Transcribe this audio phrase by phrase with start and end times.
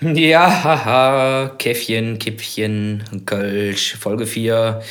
[0.00, 4.82] Ja, haha, Käffchen, Kippchen, Kölsch, Folge 4.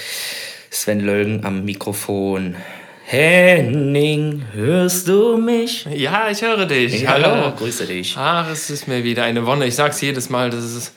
[0.70, 2.56] Sven Lölgen am Mikrofon.
[3.06, 5.86] Henning, hörst du mich?
[5.94, 7.02] Ja, ich höre dich.
[7.02, 8.16] Ja, hallo, grüße dich.
[8.18, 9.66] Ach, es ist mir wieder eine Wonne.
[9.68, 10.94] Ich sag's jedes Mal, dass es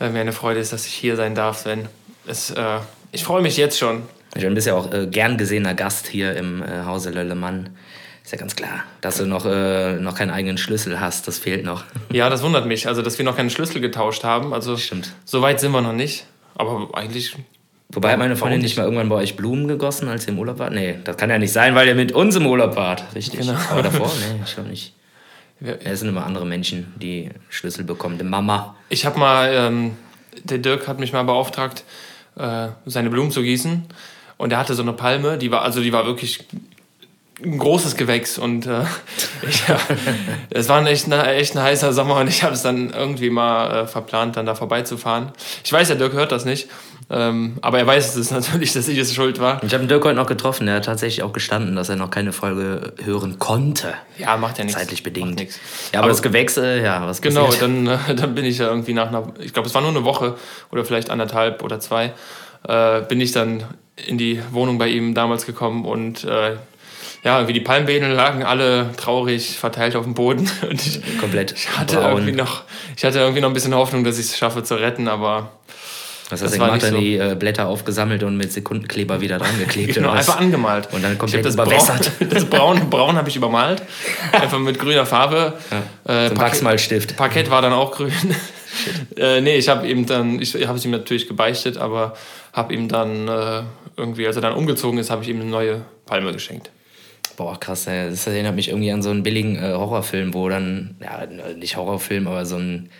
[0.00, 1.88] äh, mir eine Freude ist, dass ich hier sein darf, Sven.
[2.26, 2.80] Es, äh,
[3.12, 4.02] ich freue mich jetzt schon.
[4.34, 7.70] Du bist ja auch äh, gern gesehener Gast hier im äh, Hause Löllemann.
[8.24, 11.28] Ist ja ganz klar, dass du noch, äh, noch keinen eigenen Schlüssel hast.
[11.28, 11.84] Das fehlt noch.
[12.12, 12.88] Ja, das wundert mich.
[12.88, 14.54] Also, dass wir noch keinen Schlüssel getauscht haben.
[14.54, 15.12] Also, Stimmt.
[15.24, 16.24] so weit sind wir noch nicht.
[16.54, 17.36] Aber eigentlich.
[17.90, 20.58] Wobei hat meine Freundin nicht mal irgendwann bei euch Blumen gegossen, als ihr im Urlaub
[20.58, 20.72] wart?
[20.72, 23.04] Nee, das kann ja nicht sein, weil ihr mit uns im Urlaub wart.
[23.14, 23.40] Richtig.
[23.40, 23.54] Genau.
[23.70, 24.10] Aber davor?
[24.18, 24.94] Nee, ich glaube nicht.
[25.60, 28.16] Wir- Es sind immer andere Menschen, die Schlüssel bekommen.
[28.18, 28.74] Die Mama.
[28.88, 29.96] Ich habe mal, ähm,
[30.44, 31.84] der Dirk hat mich mal beauftragt,
[32.36, 33.84] äh, seine Blumen zu gießen.
[34.38, 36.40] Und er hatte so eine Palme, die war, also die war wirklich
[37.42, 38.38] ein großes Gewächs.
[38.38, 38.82] Und äh,
[39.48, 39.78] ich, ja,
[40.50, 43.30] es war ein echt, ein echt ein heißer Sommer und ich habe es dann irgendwie
[43.30, 45.32] mal äh, verplant, dann da vorbeizufahren.
[45.64, 46.68] Ich weiß, der Dirk hört das nicht.
[47.10, 49.62] Ähm, aber er weiß es natürlich, dass ich es schuld war.
[49.62, 50.66] Ich habe den Dirk heute noch getroffen.
[50.66, 53.94] Der hat tatsächlich auch gestanden, dass er noch keine Folge hören konnte.
[54.18, 54.78] Ja, macht ja nichts.
[54.78, 55.38] Zeitlich bedingt.
[55.38, 55.58] nix.
[55.92, 58.94] Ja, aber, das Gewächs, äh, ja, was Genau, dann, äh, dann bin ich ja irgendwie
[58.94, 60.36] nach einer, ich glaube, es war nur eine Woche
[60.72, 62.12] oder vielleicht anderthalb oder zwei,
[62.66, 63.64] äh, bin ich dann
[64.06, 66.56] in die Wohnung bei ihm damals gekommen und äh,
[67.24, 71.68] ja, irgendwie die Palmwedel lagen alle traurig verteilt auf dem Boden und ich, Komplett ich
[71.76, 72.12] hatte braun.
[72.12, 72.62] irgendwie noch,
[72.96, 75.52] ich hatte irgendwie noch ein bisschen Hoffnung, dass ich es schaffe zu retten, aber
[76.28, 76.82] Was hast du gemacht?
[76.82, 76.98] Dann so.
[76.98, 79.94] die äh, Blätter aufgesammelt und mit Sekundenkleber wieder dran geklebt.
[79.94, 80.88] genau, einfach angemalt.
[80.92, 82.10] Und dann komplett das überwässert.
[82.18, 83.82] Braun, das Braun, Braun habe ich übermalt,
[84.32, 85.54] einfach mit grüner Farbe.
[86.06, 87.16] Äh, So Wachsmalstift.
[87.16, 88.12] Parkett war dann auch grün.
[89.16, 92.14] äh, nee, ich habe ihm dann, ich habe es ihm natürlich gebeichtet, aber
[92.52, 93.62] habe ihm dann äh,
[93.96, 96.70] irgendwie, als er dann umgezogen ist, habe ich ihm eine neue Palme geschenkt.
[97.36, 98.10] Boah, krass, ey.
[98.10, 102.26] das erinnert mich irgendwie an so einen billigen äh, Horrorfilm, wo dann, ja, nicht Horrorfilm,
[102.28, 102.90] aber so ein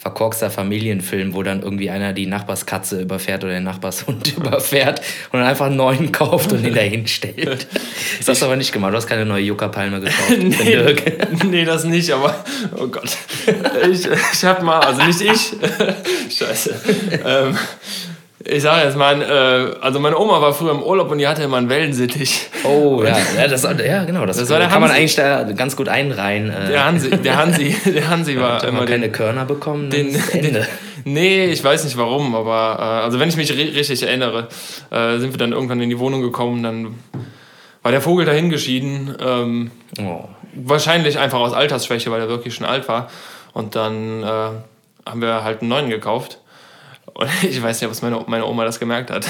[0.00, 5.00] verkorkster Familienfilm, wo dann irgendwie einer die Nachbarskatze überfährt oder den Nachbarshund überfährt
[5.30, 7.66] und dann einfach einen neuen kauft und den dahin stellt.
[8.18, 10.30] Das hast du aber nicht gemacht, du hast keine neue Yucca-Palme gekauft.
[10.38, 10.96] nee,
[11.44, 12.34] nee, das nicht, aber
[12.78, 13.14] oh Gott.
[13.90, 15.52] Ich, ich habe mal, also nicht ich,
[16.38, 16.74] scheiße.
[17.22, 17.58] Ähm,
[18.44, 21.42] ich sage jetzt mal, äh, also meine Oma war früher im Urlaub und die hatte
[21.42, 22.48] immer einen Wellensittich.
[22.64, 25.00] Oh, ja, ja, das, ja, genau, das, Das war der kann man Hansi.
[25.00, 26.50] eigentlich da ganz gut einreihen.
[26.50, 29.90] Äh, Der Hansi, der Hansi, der Hansi war wenn immer man den, keine Körner bekommen,
[29.90, 30.50] den, Ende.
[30.52, 30.66] den,
[31.04, 34.48] nee, ich weiß nicht warum, aber äh, also wenn ich mich ri- richtig erinnere,
[34.90, 36.94] äh, sind wir dann irgendwann in die Wohnung gekommen, dann
[37.82, 39.14] war der Vogel dahin geschieden.
[39.20, 40.24] Ähm, Oh.
[40.54, 43.08] wahrscheinlich einfach aus Altersschwäche, weil er wirklich schon alt war.
[43.52, 44.26] Und dann äh,
[45.06, 46.39] haben wir halt einen neuen gekauft.
[47.14, 49.26] Und ich weiß nicht, ob meine, meine Oma das gemerkt hat.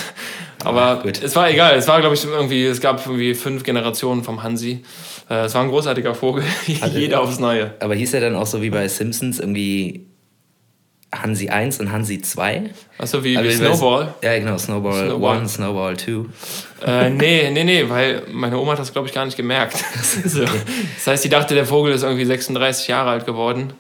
[0.64, 1.22] Aber gut.
[1.22, 1.76] es war egal.
[1.76, 4.82] Es war, glaube ich, irgendwie, es gab irgendwie fünf Generationen vom Hansi.
[5.28, 6.44] Äh, es war ein großartiger Vogel.
[6.92, 7.72] Jeder aufs Neue.
[7.80, 10.06] Aber hieß er dann auch so wie bei Simpsons irgendwie
[11.12, 12.70] Hansi 1 und Hansi 2?
[12.98, 14.14] Achso, wie, Also wie weiß- Snowball.
[14.22, 15.38] Ja, genau, Snowball, Snowball.
[15.38, 16.24] 1, Snowball 2.
[16.86, 19.76] Äh, nee, nee, nee, weil meine Oma hat das, glaube ich, gar nicht gemerkt.
[20.24, 20.44] so.
[20.44, 23.72] Das heißt, sie dachte, der Vogel ist irgendwie 36 Jahre alt geworden.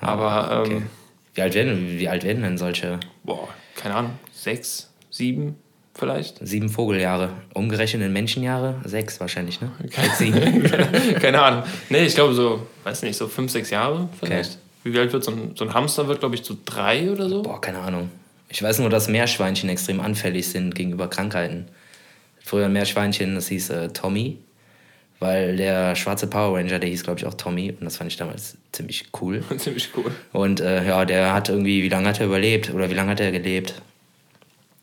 [0.00, 0.82] Aber, ähm, Okay.
[1.34, 5.56] Wie alt, werden, wie alt werden denn solche boah, keine Ahnung, sechs, sieben
[5.94, 6.46] vielleicht?
[6.46, 7.30] sieben Vogeljahre?
[7.54, 8.80] Umgerechnet in Menschenjahre?
[8.84, 9.70] Sechs wahrscheinlich, ne?
[9.90, 10.62] Keine, Sieben.
[11.20, 11.62] keine Ahnung.
[11.88, 14.58] Nee, ich glaube so, weiß nicht, so fünf, sechs Jahre vielleicht.
[14.84, 16.08] Wie alt wird so ein, so ein Hamster?
[16.08, 17.42] Wird, glaube ich, so drei oder so.
[17.42, 18.10] Boah, keine Ahnung.
[18.48, 21.68] Ich weiß nur, dass Meerschweinchen extrem anfällig sind gegenüber Krankheiten.
[22.44, 24.38] Früher ein Meerschweinchen, das hieß äh, Tommy,
[25.22, 27.70] weil der schwarze Power Ranger, der hieß, glaube ich, auch Tommy.
[27.70, 29.42] Und das fand ich damals ziemlich cool.
[29.56, 30.10] Ziemlich cool.
[30.32, 32.72] Und äh, ja, der hat irgendwie, wie lange hat er überlebt?
[32.74, 33.74] Oder wie lange hat er gelebt?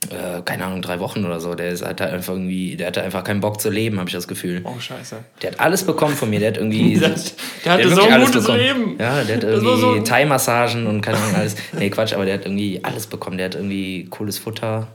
[0.09, 1.55] Äh, keine Ahnung, drei Wochen oder so.
[1.55, 4.29] Der ist, hat einfach irgendwie, der hatte einfach keinen Bock zu leben, habe ich das
[4.29, 4.61] Gefühl.
[4.63, 5.17] Oh, scheiße.
[5.41, 6.39] Der hat alles bekommen von mir.
[6.39, 6.93] Der hat irgendwie.
[6.99, 8.57] Der, der hatte hat so ein gutes bekommen.
[8.59, 8.95] Leben.
[8.97, 11.55] Ja, der hat Das irgendwie so- Thai-Massagen und keine Ahnung alles.
[11.77, 13.37] Nee, Quatsch, aber der hat irgendwie alles bekommen.
[13.37, 14.87] Der hat irgendwie cooles Futter.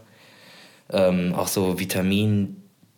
[0.90, 1.78] Ähm, auch so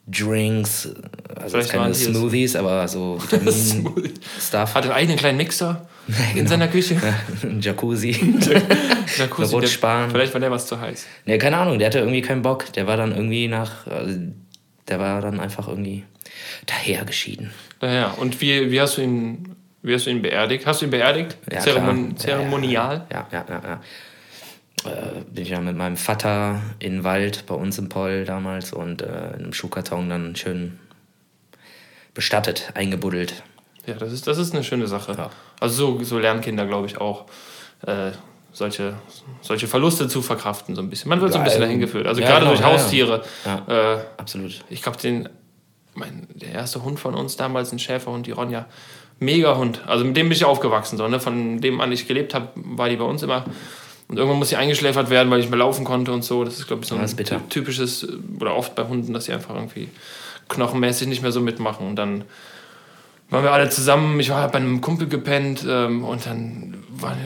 [0.06, 0.94] Vitamin-Drinks.
[1.34, 1.94] Also Vielleicht keine.
[1.94, 4.74] Smoothies, aber so Vitamin-Stuff.
[4.74, 5.86] Hat einen eigenen kleinen Mixer
[6.34, 6.96] in seiner Küche.
[7.42, 8.10] Ein Jacuzzi.
[8.10, 10.10] Jacuzzi, der, Rutschbahn.
[10.10, 11.06] vielleicht war der was zu heiß.
[11.24, 12.72] Nee, keine Ahnung, der hatte irgendwie keinen Bock.
[12.72, 13.86] Der war dann irgendwie nach.
[13.86, 14.18] Also,
[14.88, 16.04] der war dann einfach irgendwie
[16.66, 17.50] dahergeschieden.
[17.80, 20.64] Naja, und wie, wie, hast du ihn, wie hast du ihn beerdigt?
[20.64, 21.36] Hast du ihn beerdigt?
[21.52, 22.18] Ja, Zeremon klar.
[22.18, 23.06] Zeremonial?
[23.12, 23.80] Ja, ja, ja, ja.
[24.86, 28.72] Äh, bin ich ja mit meinem Vater in den Wald bei uns im Poll damals
[28.72, 30.78] und äh, in einem Schuhkarton dann schön
[32.14, 33.42] bestattet, eingebuddelt.
[33.86, 35.12] Ja, das ist, das ist eine schöne Sache.
[35.16, 35.30] Ja.
[35.60, 37.26] Also so, so lernen Kinder, glaube ich, auch
[37.86, 38.10] äh,
[38.52, 38.94] solche,
[39.42, 41.08] solche Verluste zu verkraften, so ein bisschen.
[41.08, 42.06] Man wird so ein bisschen dahin geführt.
[42.06, 42.64] Also ja, gerade genau, durch.
[42.64, 43.22] Haustiere.
[43.44, 44.64] Ja, Äh, absolut.
[44.70, 45.28] ich glaube, den,
[45.94, 48.66] mein, der erste Hund von uns damals, ein Schäferhund, die Ronja,
[49.18, 49.80] Mega Hund.
[49.86, 50.98] Also mit dem bin ich aufgewachsen.
[50.98, 51.20] So, ne?
[51.20, 53.44] Von dem an ich gelebt habe, war die bei uns immer.
[54.08, 56.44] Und irgendwann muss sie eingeschläfert werden, weil ich mehr laufen konnte und so.
[56.44, 58.06] Das ist, glaube ich, so ein typisches,
[58.40, 59.88] oder oft bei Hunden, dass sie einfach irgendwie
[60.48, 61.86] knochenmäßig nicht mehr so mitmachen.
[61.88, 62.24] Und dann
[63.30, 64.20] waren wir alle zusammen.
[64.20, 67.16] Ich war bei einem Kumpel gepennt ähm, und dann war,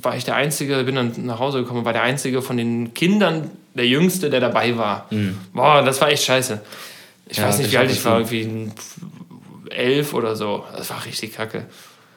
[0.00, 3.50] war, ich der Einzige, bin dann nach Hause gekommen, war der Einzige von den Kindern,
[3.74, 5.06] der Jüngste, der dabei war.
[5.10, 5.36] Mhm.
[5.52, 6.60] Boah, das war echt scheiße.
[7.28, 8.70] Ich ja, weiß nicht, wie alt ich war, irgendwie
[9.68, 10.64] elf oder so.
[10.76, 11.66] Das war richtig kacke.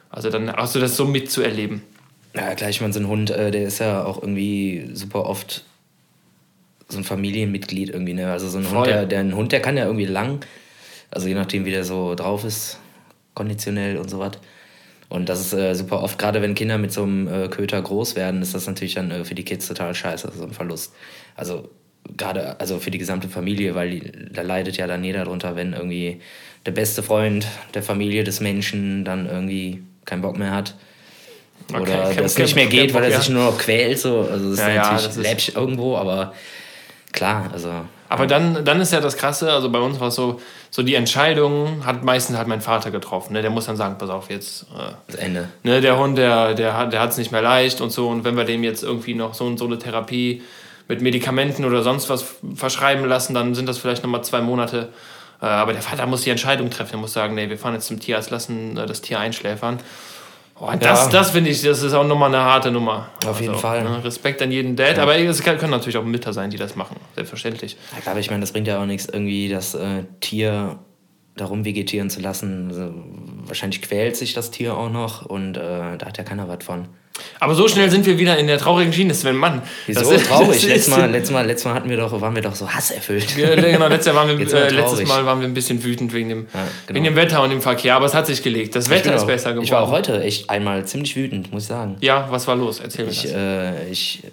[0.09, 1.81] Also dann hast du das so mitzuerleben.
[2.35, 5.63] Ja, klar, ich meine, so ein Hund, äh, der ist ja auch irgendwie super oft
[6.89, 8.31] so ein Familienmitglied irgendwie, ne?
[8.31, 8.77] Also so ein Voll.
[8.77, 10.45] Hund, der, der, ein Hund, der kann ja irgendwie lang,
[11.11, 12.79] also je nachdem, wie der so drauf ist,
[13.33, 14.33] konditionell und so was.
[15.09, 18.15] Und das ist äh, super oft, gerade wenn Kinder mit so einem äh, Köter groß
[18.15, 20.93] werden, ist das natürlich dann äh, für die Kids total scheiße, so ein Verlust.
[21.35, 21.69] Also
[22.17, 25.73] gerade also für die gesamte Familie, weil die, da leidet ja dann jeder drunter, wenn
[25.73, 26.19] irgendwie
[26.65, 27.45] der beste Freund
[27.75, 30.75] der Familie des Menschen dann irgendwie keinen Bock mehr hat
[31.69, 33.99] oder okay, das nicht mehr geht, weil er sich nur noch quält.
[33.99, 34.27] So.
[34.29, 36.33] Also das ja, ist natürlich ja, läppisch irgendwo, aber
[37.11, 37.69] klar, also.
[38.09, 40.39] Aber dann, dann ist ja das Krasse, also bei uns war es so,
[40.69, 43.33] so die Entscheidung hat meistens halt mein Vater getroffen.
[43.33, 43.41] Ne?
[43.41, 44.63] Der muss dann sagen, pass auf, jetzt.
[44.63, 45.49] Äh, das Ende.
[45.63, 48.09] Ne, der Hund, der, der, hat, der hat es nicht mehr leicht und so.
[48.09, 50.43] Und wenn wir dem jetzt irgendwie noch so und so eine Therapie
[50.87, 54.89] mit Medikamenten oder sonst was verschreiben lassen, dann sind das vielleicht nochmal zwei Monate.
[55.41, 56.93] Äh, aber der Vater muss die Entscheidung treffen.
[56.93, 59.79] Er muss sagen, nee, wir fahren jetzt zum Tierarzt, lassen äh, das Tier einschläfern.
[60.65, 61.11] Oh, das, ja.
[61.11, 63.09] das finde ich, das ist auch nochmal eine harte Nummer.
[63.17, 63.83] Auf also, jeden Fall.
[63.83, 65.03] Ne, Respekt an jeden Dad, ja.
[65.03, 67.75] aber es können natürlich auch Mütter sein, die das machen, selbstverständlich.
[68.05, 70.79] Ja, aber ich meine, das bringt ja auch nichts, irgendwie das äh, Tier
[71.35, 72.69] darum vegetieren zu lassen.
[72.69, 72.93] Also,
[73.45, 76.87] wahrscheinlich quält sich das Tier auch noch und äh, da hat ja keiner was von.
[77.39, 79.61] Aber so schnell sind wir wieder in der traurigen Schiene, Sven Mann.
[79.85, 80.47] Wieso das ist, traurig?
[80.53, 83.37] Das letztes, Mal, letztes, Mal, letztes Mal hatten wir doch, waren wir doch so hasserfüllt.
[83.37, 86.29] Ja, genau, letztes, Mal waren wir, äh, letztes Mal waren wir ein bisschen wütend wegen
[86.29, 86.95] dem, ja, genau.
[86.95, 88.75] wegen dem Wetter und dem Verkehr, aber es hat sich gelegt.
[88.75, 89.65] Das Wetter ist besser geworden.
[89.65, 91.97] Ich war auch heute echt einmal ziemlich wütend, muss ich sagen.
[92.01, 92.79] Ja, was war los?
[92.79, 93.31] Erzähl mir ich, das.
[93.31, 94.23] Äh, ich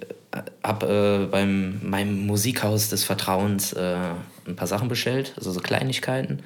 [0.63, 3.97] habe äh, beim meinem Musikhaus des Vertrauens äh,
[4.47, 6.43] ein paar Sachen bestellt, also so Kleinigkeiten.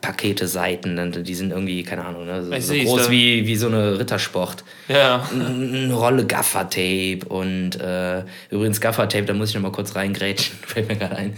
[0.00, 3.98] Pakete Seiten, die sind irgendwie, keine Ahnung, ne, so, so groß wie, wie so eine
[3.98, 4.64] Rittersport.
[4.88, 5.28] Ja.
[5.32, 10.88] Eine Rolle Gaffertape und äh, übrigens Gaffertape, da muss ich noch mal kurz reingrätschen, fällt
[10.88, 11.36] mir gerade ein.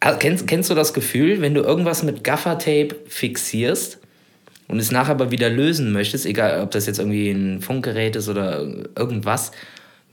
[0.00, 3.98] Also, kennst, kennst du das Gefühl, wenn du irgendwas mit Gaffertape fixierst
[4.68, 8.28] und es nachher aber wieder lösen möchtest, egal ob das jetzt irgendwie ein Funkgerät ist
[8.28, 8.66] oder
[8.96, 9.52] irgendwas,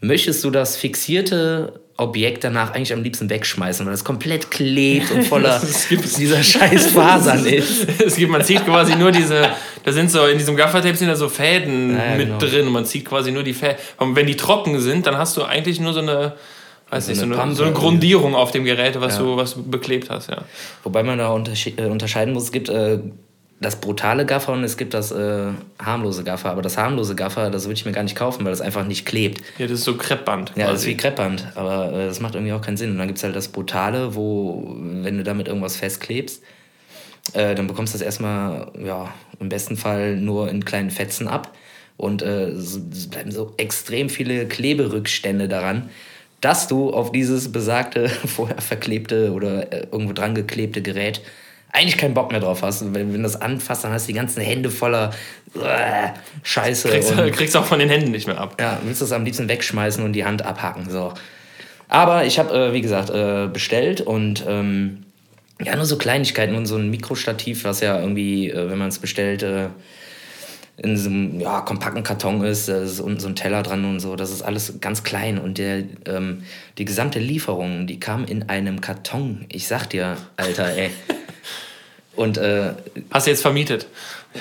[0.02, 5.24] möchtest du das fixierte Objekt danach eigentlich am liebsten wegschmeißen, weil das komplett klebt und
[5.24, 5.62] voller
[6.18, 7.88] dieser scheiß Fasern ist.
[8.02, 9.50] es gibt, man sieht quasi nur diese,
[9.84, 12.40] da sind so, in diesem Gaffertape sind da so Fäden ja, mit genau.
[12.40, 13.78] drin und man sieht quasi nur die Fäden.
[13.98, 16.34] Und wenn die trocken sind, dann hast du eigentlich nur so eine,
[16.90, 19.24] weiß so nicht, so eine, so eine Grundierung auf dem Gerät, was, ja.
[19.24, 20.44] du, was du beklebt hast, ja.
[20.84, 22.98] Wobei man da äh, unterscheiden muss, es gibt äh,
[23.62, 26.50] das brutale Gaffer und es gibt das äh, harmlose Gaffer.
[26.50, 29.06] Aber das harmlose Gaffer, das würde ich mir gar nicht kaufen, weil das einfach nicht
[29.06, 29.40] klebt.
[29.60, 30.54] Ja, das ist so Kreppband.
[30.56, 31.46] Ja, das ist wie Kreppband.
[31.54, 32.90] Aber äh, das macht irgendwie auch keinen Sinn.
[32.90, 36.42] Und dann gibt es halt das brutale, wo, wenn du damit irgendwas festklebst,
[37.34, 41.54] äh, dann bekommst du das erstmal, ja, im besten Fall nur in kleinen Fetzen ab.
[41.98, 45.92] Und äh, es bleiben so extrem viele Kleberückstände daran,
[46.42, 51.22] dass du auf dieses besagte, vorher verklebte oder äh, irgendwo dran geklebte Gerät
[51.74, 52.82] eigentlich keinen Bock mehr drauf hast.
[52.94, 55.12] Wenn, wenn du das anfasst, dann hast du die ganzen Hände voller
[55.56, 56.10] äh,
[56.44, 56.90] Scheiße.
[56.90, 58.58] Kriegst, und, kriegst auch von den Händen nicht mehr ab.
[58.60, 60.90] Ja, willst du es am liebsten wegschmeißen und die Hand abhacken.
[60.90, 61.14] So.
[61.88, 65.04] Aber ich habe, äh, wie gesagt, äh, bestellt und ähm,
[65.64, 69.00] ja, nur so Kleinigkeiten und so ein Mikrostativ, was ja irgendwie, äh, wenn man es
[69.00, 69.68] bestellt, äh,
[70.78, 74.00] in so einem ja, kompakten Karton ist, da ist unten so ein Teller dran und
[74.00, 74.16] so.
[74.16, 75.38] Das ist alles ganz klein.
[75.38, 76.44] Und der, ähm,
[76.78, 79.46] die gesamte Lieferung, die kam in einem Karton.
[79.50, 80.90] Ich sag dir, Alter, ey.
[82.16, 82.74] Und, äh,
[83.10, 83.88] Hast du jetzt vermietet?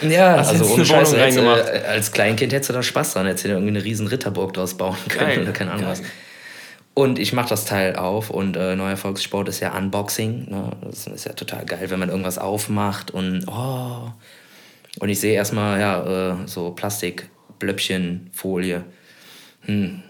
[0.09, 1.17] Ja, Hast also ohne Scheiße.
[1.17, 4.53] Jetzt, äh, als Kleinkind hättest du da Spaß dran, hättest du irgendwie eine riesen Ritterburg
[4.55, 5.43] draus bauen können Geil.
[5.43, 5.93] oder keine Ahnung Geil.
[5.93, 6.03] was.
[6.95, 10.51] Und ich mache das Teil auf und äh, neuer Volkssport ist ja Unboxing.
[10.51, 10.71] Ne?
[10.83, 14.13] Das ist ja total geil, wenn man irgendwas aufmacht und oh.
[14.99, 18.85] Und ich sehe erstmal ja, äh, so Plastikblöppchen, Folie.
[19.63, 20.03] Hm.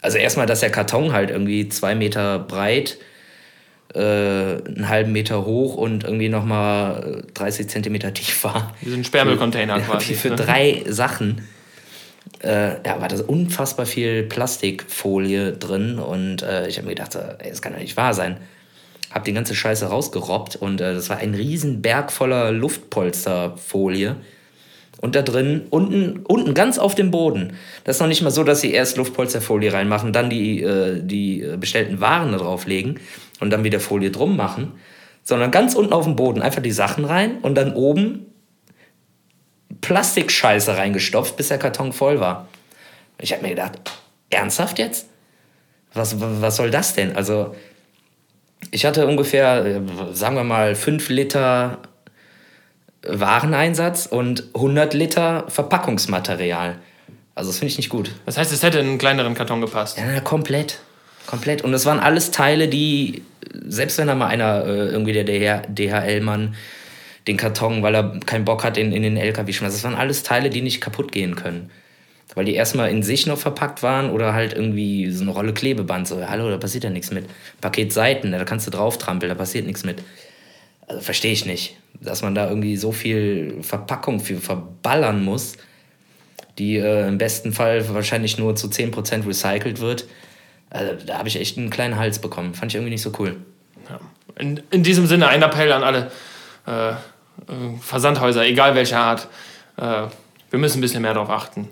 [0.00, 3.11] Also erstmal, dass der Karton halt irgendwie zwei Meter breit äh,
[3.98, 8.74] einen halben Meter hoch und irgendwie nochmal 30 Zentimeter tief war.
[8.80, 10.14] Wie so ein Sperrmüllcontainer quasi.
[10.14, 10.36] Für ne?
[10.36, 11.42] drei Sachen.
[12.42, 17.50] Äh, ja, war da unfassbar viel Plastikfolie drin und äh, ich habe mir gedacht, ey,
[17.50, 18.38] das kann doch nicht wahr sein.
[19.12, 24.16] Hab die ganze Scheiße rausgerobbt und äh, das war ein riesen Berg voller Luftpolsterfolie.
[25.02, 27.54] Und da drin, unten, unten ganz auf dem Boden.
[27.84, 31.44] Das ist noch nicht mal so, dass sie erst Luftpolsterfolie reinmachen, dann die, äh, die
[31.58, 33.00] bestellten Waren da drauflegen
[33.40, 34.72] und dann wieder Folie drum machen,
[35.24, 38.26] sondern ganz unten auf dem Boden einfach die Sachen rein und dann oben
[39.80, 42.48] Plastikscheiße reingestopft, bis der Karton voll war.
[43.20, 43.80] Ich habe mir gedacht,
[44.30, 45.08] ernsthaft jetzt?
[45.94, 47.16] Was, was soll das denn?
[47.16, 47.54] Also,
[48.70, 49.80] ich hatte ungefähr, äh,
[50.12, 51.78] sagen wir mal, 5 Liter
[53.06, 56.76] Wareneinsatz und 100 Liter Verpackungsmaterial.
[57.34, 58.12] Also das finde ich nicht gut.
[58.26, 59.98] Das heißt, es hätte in einen kleineren Karton gepasst.
[59.98, 60.78] Ja, komplett.
[61.26, 61.62] Komplett.
[61.62, 63.22] Und das waren alles Teile, die,
[63.66, 66.54] selbst wenn da mal einer, äh, irgendwie der DHL-Mann,
[67.26, 70.24] den Karton, weil er keinen Bock hat, in, in den LKW schmeißt, das waren alles
[70.24, 71.70] Teile, die nicht kaputt gehen können.
[72.34, 76.08] Weil die erstmal in sich noch verpackt waren oder halt irgendwie so eine Rolle Klebeband.
[76.08, 77.26] So, hallo, da passiert ja nichts mit.
[77.60, 80.02] Paket Seiten, da kannst du drauf trampeln, da passiert nichts mit.
[80.92, 85.54] Also verstehe ich nicht, dass man da irgendwie so viel Verpackung für verballern muss,
[86.58, 90.04] die äh, im besten Fall wahrscheinlich nur zu 10% recycelt wird.
[90.68, 92.52] Also da habe ich echt einen kleinen Hals bekommen.
[92.52, 93.36] Fand ich irgendwie nicht so cool.
[93.88, 94.00] Ja.
[94.38, 96.10] In, in diesem Sinne ein Appell an alle
[96.66, 96.94] äh, äh
[97.80, 99.28] Versandhäuser, egal welcher Art.
[99.78, 100.08] Äh,
[100.50, 101.68] wir müssen ein bisschen mehr darauf achten.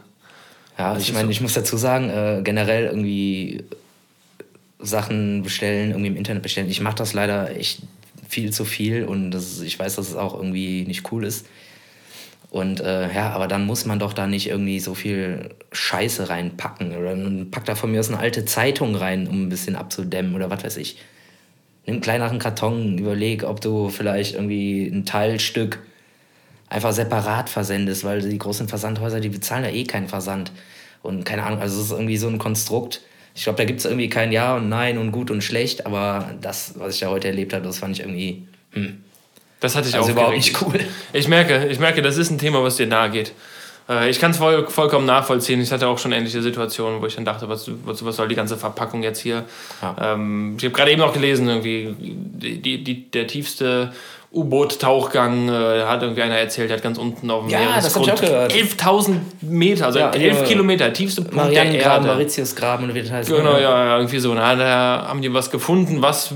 [0.79, 1.31] Ja, das ich meine, so.
[1.31, 3.65] ich muss dazu sagen, äh, generell irgendwie
[4.79, 6.71] Sachen bestellen, irgendwie im Internet bestellen.
[6.71, 7.83] Ich mache das leider echt
[8.31, 11.47] viel zu viel und das, ich weiß, dass es auch irgendwie nicht cool ist.
[12.51, 16.97] Und äh, ja, aber dann muss man doch da nicht irgendwie so viel Scheiße reinpacken.
[16.97, 20.35] Oder dann pack da von mir aus eine alte Zeitung rein, um ein bisschen abzudämmen
[20.35, 20.99] oder was weiß ich.
[21.87, 25.81] Nimm einen kleineren Karton, überleg, ob du vielleicht irgendwie ein Teilstück
[26.69, 30.53] einfach separat versendest, weil die großen Versandhäuser, die bezahlen ja eh keinen Versand.
[31.03, 33.01] Und keine Ahnung, also es ist irgendwie so ein Konstrukt.
[33.35, 36.35] Ich glaube, da gibt es irgendwie kein Ja und Nein und gut und schlecht, aber
[36.41, 38.47] das, was ich da heute erlebt habe, das fand ich irgendwie.
[38.73, 39.03] Hm.
[39.61, 40.81] Das hatte ich also auch überhaupt nicht cool.
[41.13, 43.33] Ich merke, ich merke, das ist ein Thema, was dir nahe geht.
[43.91, 45.61] Äh, ich kann es voll, vollkommen nachvollziehen.
[45.61, 48.57] Ich hatte auch schon ähnliche Situationen, wo ich dann dachte, was, was, soll die ganze
[48.57, 49.45] Verpackung jetzt hier?
[49.83, 50.15] Ja.
[50.15, 53.93] Ähm, ich habe gerade eben noch gelesen, irgendwie die, die, der tiefste
[54.33, 59.17] U-Boot-Tauchgang, äh, hat irgendwie einer erzählt, der hat ganz unten auf dem ja, Meeresgrund 11.000
[59.41, 62.07] Meter, also ja, 11 Kilometer, tiefste Punkt der Erde.
[62.07, 63.29] Mauritiusgraben und wie das heißt.
[63.29, 64.33] Genau, ja, ja, irgendwie so.
[64.35, 66.33] Da haben die was gefunden, was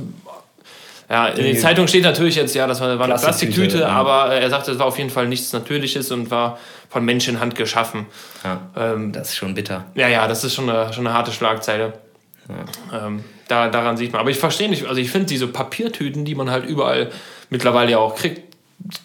[1.08, 3.88] ja, in der Zeitung steht natürlich jetzt, ja, das war, war eine Plastiktüte, ja.
[3.88, 6.58] aber er sagte, es war auf jeden Fall nichts Natürliches und war
[6.88, 8.06] von Menschenhand geschaffen.
[8.42, 9.84] Ja, ähm, das ist schon bitter.
[9.94, 11.92] Ja, ja, das ist schon eine, schon eine harte Schlagzeile.
[12.48, 13.06] Ja.
[13.06, 14.20] Ähm, da, daran sieht man.
[14.20, 17.10] Aber ich verstehe nicht, also ich finde diese Papiertüten, die man halt überall
[17.50, 18.54] mittlerweile ja auch kriegt,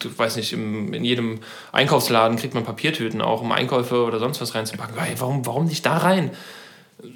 [0.04, 1.40] ich weiß nicht, im, in jedem
[1.72, 4.98] Einkaufsladen kriegt man Papiertüten auch, um Einkäufe oder sonst was reinzupacken.
[4.98, 6.32] Hey, warum, warum nicht da rein?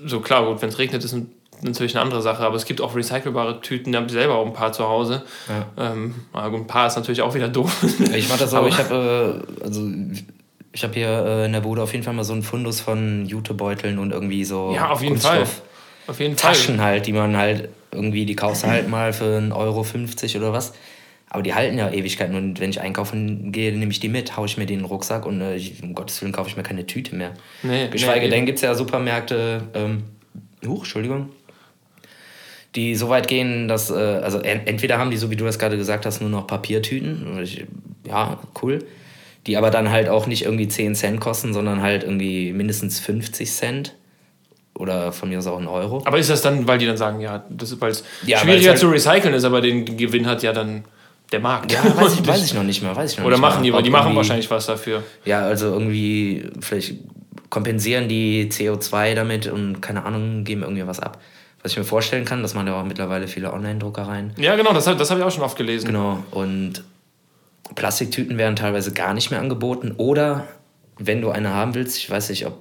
[0.05, 1.15] So klar, gut, wenn es regnet, ist
[1.61, 4.45] natürlich eine andere Sache, aber es gibt auch recycelbare Tüten, da habe ich selber auch
[4.45, 5.23] ein paar zu Hause.
[5.49, 5.91] Ja.
[5.93, 7.83] Ähm, ein paar ist natürlich auch wieder doof.
[8.13, 9.89] Ich mache das auch, ich habe äh, also
[10.71, 13.25] ich habe hier äh, in der Bude auf jeden Fall mal so einen Fundus von
[13.25, 15.45] Jutebeuteln und irgendwie so ja, auf jeden Fall.
[16.07, 16.85] Auf jeden Taschen Fall.
[16.85, 19.85] halt, die man halt irgendwie, die kaufst du halt mal für 1,50 Euro
[20.37, 20.73] oder was.
[21.33, 22.35] Aber die halten ja Ewigkeiten.
[22.35, 24.85] Und wenn ich einkaufen gehe, nehme ich die mit, haue ich mir den in den
[24.85, 27.33] Rucksack und äh, um Gottes Willen kaufe ich mir keine Tüte mehr.
[27.63, 30.03] Nee, Geschweige nee, denn gibt es ja Supermärkte, ähm,
[30.63, 31.29] huch, Entschuldigung,
[32.75, 35.75] die so weit gehen, dass, äh, also entweder haben die, so wie du das gerade
[35.75, 37.65] gesagt hast, nur noch Papiertüten, ich,
[38.07, 38.85] ja, cool,
[39.47, 43.51] die aber dann halt auch nicht irgendwie 10 Cent kosten, sondern halt irgendwie mindestens 50
[43.51, 43.95] Cent.
[44.75, 46.01] Oder von mir aus auch ein Euro.
[46.05, 48.71] Aber ist das dann, weil die dann sagen, ja, das ist, weil es ja, schwieriger
[48.71, 50.83] halt zu recyceln ist, aber den Gewinn hat ja dann
[51.33, 51.71] der Markt.
[51.71, 52.95] Ja, weiß ich, weiß ich noch nicht mehr.
[52.95, 55.03] Weiß ich noch Oder nicht machen die, weil die machen wahrscheinlich was dafür.
[55.25, 56.95] Ja, also irgendwie, vielleicht
[57.49, 61.19] kompensieren die CO2 damit und keine Ahnung, geben irgendwie was ab.
[61.61, 64.33] Was ich mir vorstellen kann, dass man ja auch mittlerweile viele Online-Druckereien.
[64.37, 65.87] Ja, genau, das, das habe ich auch schon oft gelesen.
[65.87, 66.83] Genau, und
[67.75, 69.93] Plastiktüten werden teilweise gar nicht mehr angeboten.
[69.97, 70.47] Oder
[70.97, 72.59] wenn du eine haben willst, ich weiß nicht, ob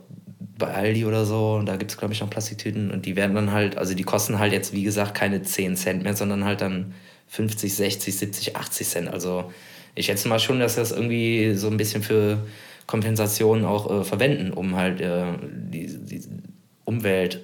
[0.59, 3.50] bei Aldi oder so, da gibt es, glaube ich, noch Plastiktüten und die werden dann
[3.50, 6.95] halt, also die kosten halt jetzt, wie gesagt, keine 10 Cent mehr, sondern halt dann
[7.32, 9.08] 50, 60, 70, 80 Cent.
[9.08, 9.50] Also
[9.94, 12.38] ich schätze mal schon, dass das irgendwie so ein bisschen für
[12.86, 16.22] Kompensation auch äh, verwenden, um halt äh, die, die
[16.84, 17.40] Umwelt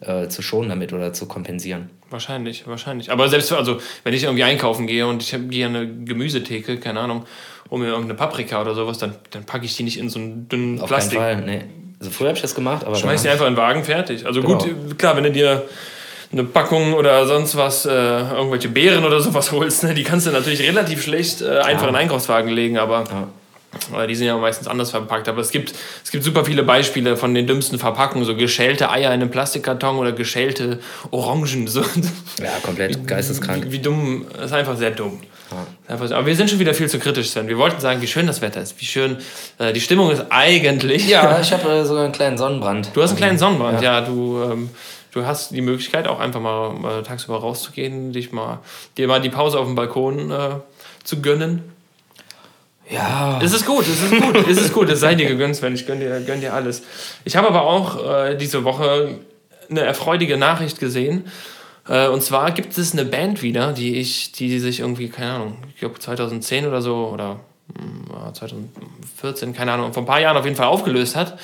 [0.00, 1.90] äh, zu schonen damit oder zu kompensieren.
[2.08, 3.10] Wahrscheinlich, wahrscheinlich.
[3.10, 7.24] Aber selbst, also wenn ich irgendwie einkaufen gehe und ich gehe eine Gemüsetheke, keine Ahnung,
[7.68, 10.48] um mir irgendeine Paprika oder sowas, dann, dann packe ich die nicht in so einen
[10.48, 11.18] dünnen Auf Plastik.
[11.18, 11.64] Auf keinen Fall, nee.
[11.98, 12.94] Also früher habe ich das gemacht, aber...
[12.94, 14.24] Schmeiß die einfach in den Wagen, fertig.
[14.24, 14.58] Also genau.
[14.58, 15.68] gut, klar, wenn du dir
[16.32, 20.30] eine Packung oder sonst was, äh, irgendwelche Beeren oder sowas holst, ne, die kannst du
[20.30, 21.88] natürlich relativ schlecht äh, einfach ja.
[21.88, 23.04] in den Einkaufswagen legen, aber
[23.92, 24.06] ja.
[24.06, 25.28] die sind ja meistens anders verpackt.
[25.28, 29.12] Aber es gibt, es gibt super viele Beispiele von den dümmsten Verpackungen, so geschälte Eier
[29.12, 30.78] in einem Plastikkarton oder geschälte
[31.10, 31.66] Orangen.
[31.66, 31.82] So.
[32.40, 33.64] Ja, komplett geisteskrank.
[33.66, 35.20] Wie, wie dumm, das ist einfach sehr dumm.
[35.88, 35.94] Ja.
[35.96, 37.48] Aber wir sind schon wieder viel zu kritisch, Sven.
[37.48, 39.16] Wir wollten sagen, wie schön das Wetter ist, wie schön
[39.58, 41.08] äh, die Stimmung ist eigentlich.
[41.08, 42.90] Ja, ich habe äh, sogar einen kleinen Sonnenbrand.
[42.94, 43.98] Du hast einen kleinen Sonnenbrand, ja.
[43.98, 44.70] ja du ähm,
[45.12, 48.60] du hast die Möglichkeit auch einfach mal, mal tagsüber rauszugehen, dich mal,
[48.96, 50.50] dir mal die Pause auf dem Balkon äh,
[51.04, 51.62] zu gönnen.
[52.90, 53.40] Ja.
[53.42, 55.86] Es ist gut, es ist gut, es ist gut, es sei dir gegönnt, Sven, ich
[55.86, 56.82] gönn dir, gönn dir alles.
[57.24, 59.18] Ich habe aber auch äh, diese Woche
[59.70, 61.30] eine erfreuliche Nachricht gesehen.
[61.88, 65.56] Äh, und zwar gibt es eine Band wieder, die ich, die sich irgendwie, keine Ahnung,
[65.72, 67.40] ich glaube 2010 oder so oder
[68.32, 71.38] 2014, hm, keine Ahnung, vor ein paar Jahren auf jeden Fall aufgelöst hat.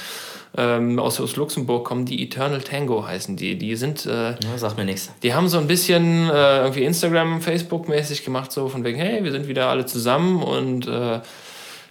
[0.56, 3.56] Ähm, aus, aus Luxemburg kommen die Eternal Tango heißen die.
[3.58, 4.06] Die sind.
[4.06, 5.12] Äh, ja, sagt mir nichts.
[5.22, 9.32] Die haben so ein bisschen äh, irgendwie Instagram, Facebook-mäßig gemacht, so von wegen, hey, wir
[9.32, 11.20] sind wieder alle zusammen und äh,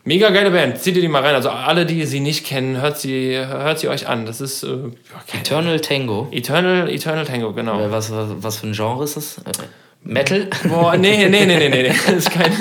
[0.04, 0.80] mega geile Band.
[0.80, 1.36] Zieht ihr die mal rein.
[1.36, 4.26] Also alle, die sie nicht kennen, hört sie, hört sie euch an.
[4.26, 4.64] Das ist.
[4.64, 4.78] Äh,
[5.34, 6.28] Eternal Tango.
[6.32, 7.92] Eternal, Eternal Tango, genau.
[7.92, 9.42] Was, was, was für ein Genre ist das?
[10.06, 10.48] Metal?
[10.70, 12.52] Boah, nee, nee, nee, nee, nee, Das ist kein,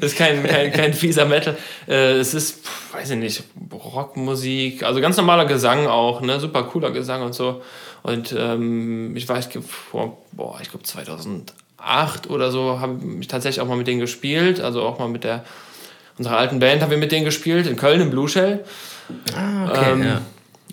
[0.00, 1.56] das ist kein, kein, kein fieser Metal.
[1.88, 2.60] Äh, es ist,
[2.92, 6.38] weiß ich nicht, Rockmusik, also ganz normaler Gesang auch, ne?
[6.38, 7.62] Super cooler Gesang und so.
[8.02, 13.68] Und ähm, ich weiß, vor, boah, ich glaube 2008 oder so habe ich tatsächlich auch
[13.68, 15.44] mal mit denen gespielt, also auch mal mit der,
[16.18, 18.64] unserer alten Band haben wir mit denen gespielt, in Köln im Blue Shell.
[19.34, 20.20] Ah, okay, ähm, ja.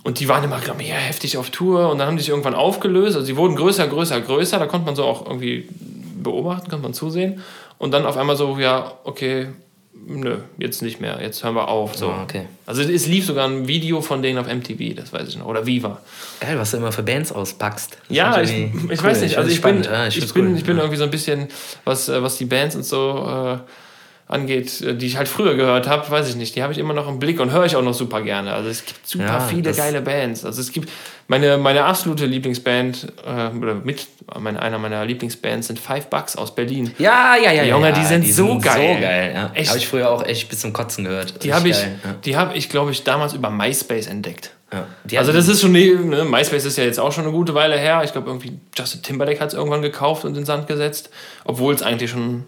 [0.03, 3.15] Und die waren immer mehr heftig auf Tour und dann haben die sich irgendwann aufgelöst.
[3.15, 4.58] Also sie wurden größer, größer, größer.
[4.58, 5.67] Da konnte man so auch irgendwie
[6.22, 7.41] beobachten, konnte man zusehen.
[7.77, 9.48] Und dann auf einmal so, ja, okay,
[10.08, 11.96] nö, jetzt nicht mehr, jetzt hören wir auf.
[11.96, 12.08] So.
[12.08, 12.46] Oh, okay.
[12.65, 15.65] Also es lief sogar ein Video von denen auf MTV, das weiß ich noch, oder
[15.65, 16.00] Viva.
[16.39, 17.98] Geil, was du immer für Bands auspackst.
[18.08, 19.03] Das ja, ich, ich cool.
[19.03, 20.58] weiß nicht, also ich, bin, ja, ich, ich bin, cool.
[20.58, 21.48] ich bin irgendwie so ein bisschen,
[21.86, 23.60] was, äh, was die Bands und so...
[23.60, 23.72] Äh,
[24.32, 26.94] angeht, äh, die ich halt früher gehört habe, weiß ich nicht, die habe ich immer
[26.94, 28.54] noch im Blick und höre ich auch noch super gerne.
[28.54, 30.46] Also es gibt super ja, viele geile Bands.
[30.46, 30.90] Also es gibt
[31.28, 34.08] meine, meine absolute Lieblingsband, äh, oder mit
[34.40, 36.94] meine, einer meiner Lieblingsbands sind Five Bucks aus Berlin.
[36.98, 37.64] Ja, ja, ja.
[37.64, 38.96] Junge, ja, die sind die so sind geil.
[38.96, 39.68] So geil, ja.
[39.70, 41.44] Habe ich früher auch echt bis zum Kotzen gehört.
[41.44, 41.78] Die habe ich,
[42.26, 42.38] ja.
[42.38, 44.52] hab ich glaube ich, damals über MySpace entdeckt.
[45.10, 47.78] Ja, also das ist schon, ne, MySpace ist ja jetzt auch schon eine gute Weile
[47.78, 48.02] her.
[48.06, 51.10] Ich glaube irgendwie Justin Timberlake hat es irgendwann gekauft und in den Sand gesetzt,
[51.44, 52.46] obwohl es eigentlich schon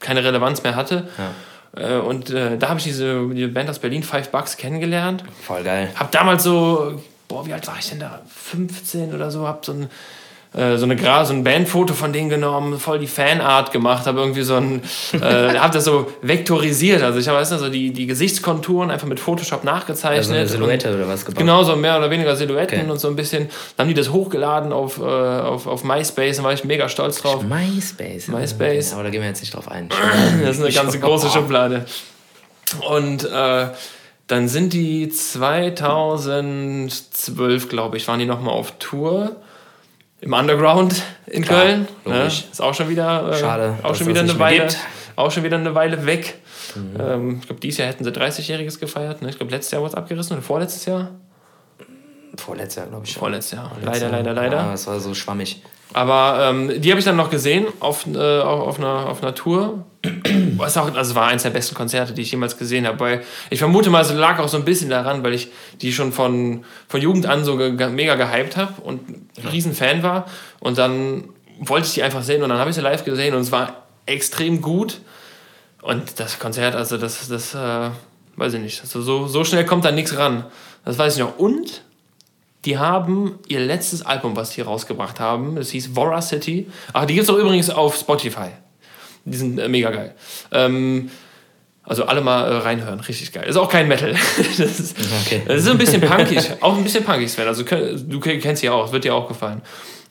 [0.00, 1.08] keine Relevanz mehr hatte.
[1.18, 1.30] Ja.
[1.76, 5.24] Äh, und äh, da habe ich diese die Band aus Berlin, Five Bucks, kennengelernt.
[5.42, 5.90] Voll geil.
[5.94, 8.20] Hab damals so, boah, wie alt war ich denn da?
[8.34, 9.90] 15 oder so, hab so ein
[10.56, 14.42] äh, so, eine, so ein Bandfoto von denen genommen, voll die Fanart gemacht, habe irgendwie
[14.42, 15.18] so ein, äh,
[15.58, 19.20] habe das so vektorisiert, also ich habe weißt du, so die, die Gesichtskonturen einfach mit
[19.20, 20.18] Photoshop nachgezeichnet.
[20.18, 21.38] Also eine Silhouette oder was gebaut?
[21.38, 22.90] Genau, so mehr oder weniger Silhouetten okay.
[22.90, 23.50] und so ein bisschen.
[23.76, 27.20] Dann haben die das hochgeladen auf, äh, auf, auf MySpace, da war ich mega stolz
[27.20, 27.42] drauf.
[27.42, 28.28] MySpace?
[28.28, 28.94] MySpace.
[28.94, 29.90] Aber da gehen wir jetzt nicht drauf ein.
[30.42, 31.84] das ist eine ganz große Schublade.
[32.88, 33.66] Und äh,
[34.26, 39.36] dann sind die 2012, glaube ich, waren die nochmal auf Tour
[40.20, 41.88] im Underground in Klar, Köln.
[42.04, 42.26] Ne?
[42.26, 44.68] Ist auch schon wieder, äh, Schade, auch schon wieder eine Weile,
[45.16, 46.38] auch schon wieder eine Weile weg.
[46.74, 47.00] Mhm.
[47.00, 49.22] Ähm, ich glaube, dieses Jahr hätten sie 30-Jähriges gefeiert.
[49.22, 49.30] Ne?
[49.30, 51.10] Ich glaube, letztes Jahr wurde es abgerissen oder vorletztes Jahr.
[52.36, 53.14] Vorletztes Jahr, glaube ich.
[53.14, 53.72] Vorletztes Jahr.
[53.82, 54.56] Leider, leider, leider.
[54.56, 55.62] Ja, es war so schwammig.
[55.92, 59.84] Aber ähm, die habe ich dann noch gesehen auf, äh, auf, einer, auf einer Tour.
[60.56, 63.22] Was auch, also war eines der besten Konzerte, die ich jemals gesehen habe.
[63.50, 65.48] Ich vermute mal, es lag auch so ein bisschen daran, weil ich
[65.80, 69.00] die schon von, von Jugend an so ge mega gehypt habe und
[69.38, 70.26] ein riesen Fan war.
[70.60, 73.40] Und dann wollte ich die einfach sehen und dann habe ich sie live gesehen und
[73.40, 75.00] es war extrem gut.
[75.82, 77.90] Und das Konzert, also das, das äh,
[78.36, 78.80] weiß ich nicht.
[78.80, 80.46] Also so, so schnell kommt da nichts ran.
[80.84, 81.38] Das weiß ich noch.
[81.38, 81.82] Und
[82.64, 86.68] die haben ihr letztes Album, was sie rausgebracht haben, das hieß Vora City.
[86.92, 88.50] Ach, die gibt es auch übrigens auf Spotify.
[89.24, 90.14] Die sind äh, mega geil.
[90.52, 91.10] Ähm,
[91.86, 93.44] also alle mal äh, reinhören, richtig geil.
[93.48, 94.12] Ist auch kein Metal.
[94.36, 95.42] das, ist, okay.
[95.46, 97.46] das ist ein bisschen punkig, auch ein bisschen punkig, Sven.
[97.46, 99.62] Also du kennst sie auch, wird dir auch gefallen.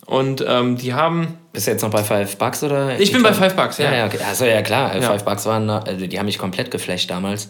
[0.06, 1.38] Und ähm, die haben.
[1.52, 3.00] Bist du jetzt noch bei Five Bucks oder?
[3.00, 3.92] Ich bin bei Five Bucks, ja.
[3.92, 4.20] Ja, ja, okay.
[4.28, 5.02] Also ja klar, ja.
[5.02, 7.50] Five Bucks waren, also die haben mich komplett geflasht damals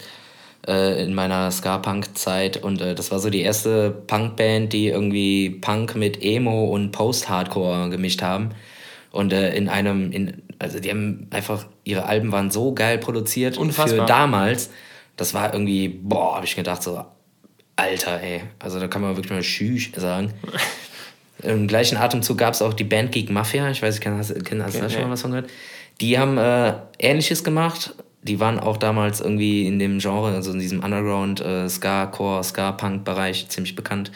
[0.67, 2.57] äh, in meiner Ska-Punk-Zeit.
[2.57, 7.89] Und äh, das war so die erste Punk-Band, die irgendwie Punk mit Emo und Post-Hardcore
[7.89, 8.51] gemischt haben.
[9.11, 13.57] Und äh, in einem, in, also die haben einfach, ihre Alben waren so geil produziert
[13.57, 14.05] Unfassbar.
[14.05, 14.69] für damals.
[15.17, 17.05] Das war irgendwie, boah, habe ich gedacht, so,
[17.75, 18.43] Alter, ey.
[18.59, 20.33] Also da kann man wirklich mal Schüch sagen.
[21.43, 23.69] Im gleichen Atemzug gab es auch die Band Geek Mafia.
[23.69, 25.49] Ich weiß nicht, hast, hast, hast du da schon mal was von gehört?
[26.01, 30.59] Die haben äh, Ähnliches gemacht, die waren auch damals irgendwie in dem Genre, also in
[30.59, 34.11] diesem Underground äh, Ska, Core, Ska, Punk-Bereich ziemlich bekannt.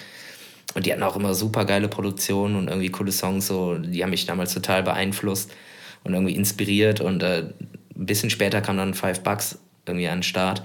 [0.74, 4.10] Und die hatten auch immer super geile Produktionen und irgendwie coole Songs, so, die haben
[4.10, 5.52] mich damals total beeinflusst
[6.04, 7.02] und irgendwie inspiriert.
[7.02, 7.44] Und äh,
[7.96, 10.64] ein bisschen später kam dann Five Bucks irgendwie an den Start.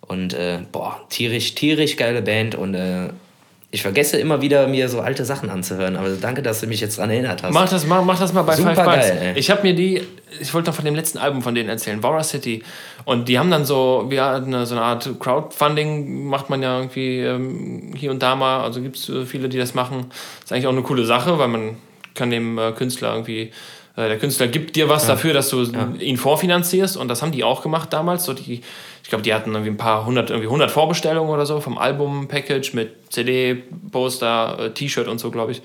[0.00, 3.10] Und äh, boah, tierisch, tierisch geile Band und äh,
[3.72, 6.98] ich vergesse immer wieder, mir so alte Sachen anzuhören, aber danke, dass du mich jetzt
[6.98, 7.54] daran erinnert hast.
[7.54, 9.08] Mach das, mach, mach das mal bei Super Five Bucks.
[9.08, 10.02] Geil, ich habe mir die,
[10.40, 12.64] ich wollte noch von dem letzten Album von denen erzählen, Vora City.
[13.04, 17.20] Und die haben dann so, wir hatten so eine Art Crowdfunding, macht man ja irgendwie
[17.20, 18.64] ähm, hier und da mal.
[18.64, 20.06] Also gibt es äh, viele, die das machen.
[20.42, 21.76] Ist eigentlich auch eine coole Sache, weil man
[22.16, 23.52] kann dem äh, Künstler irgendwie
[24.08, 25.14] der Künstler gibt dir was ja.
[25.14, 25.92] dafür, dass du ja.
[25.98, 28.24] ihn vorfinanzierst und das haben die auch gemacht damals.
[28.24, 28.62] So die,
[29.02, 32.74] ich glaube, die hatten irgendwie ein paar hundert, irgendwie 100 Vorbestellungen oder so vom Album-Package
[32.74, 35.62] mit CD, Poster, äh, T-Shirt und so, glaube ich.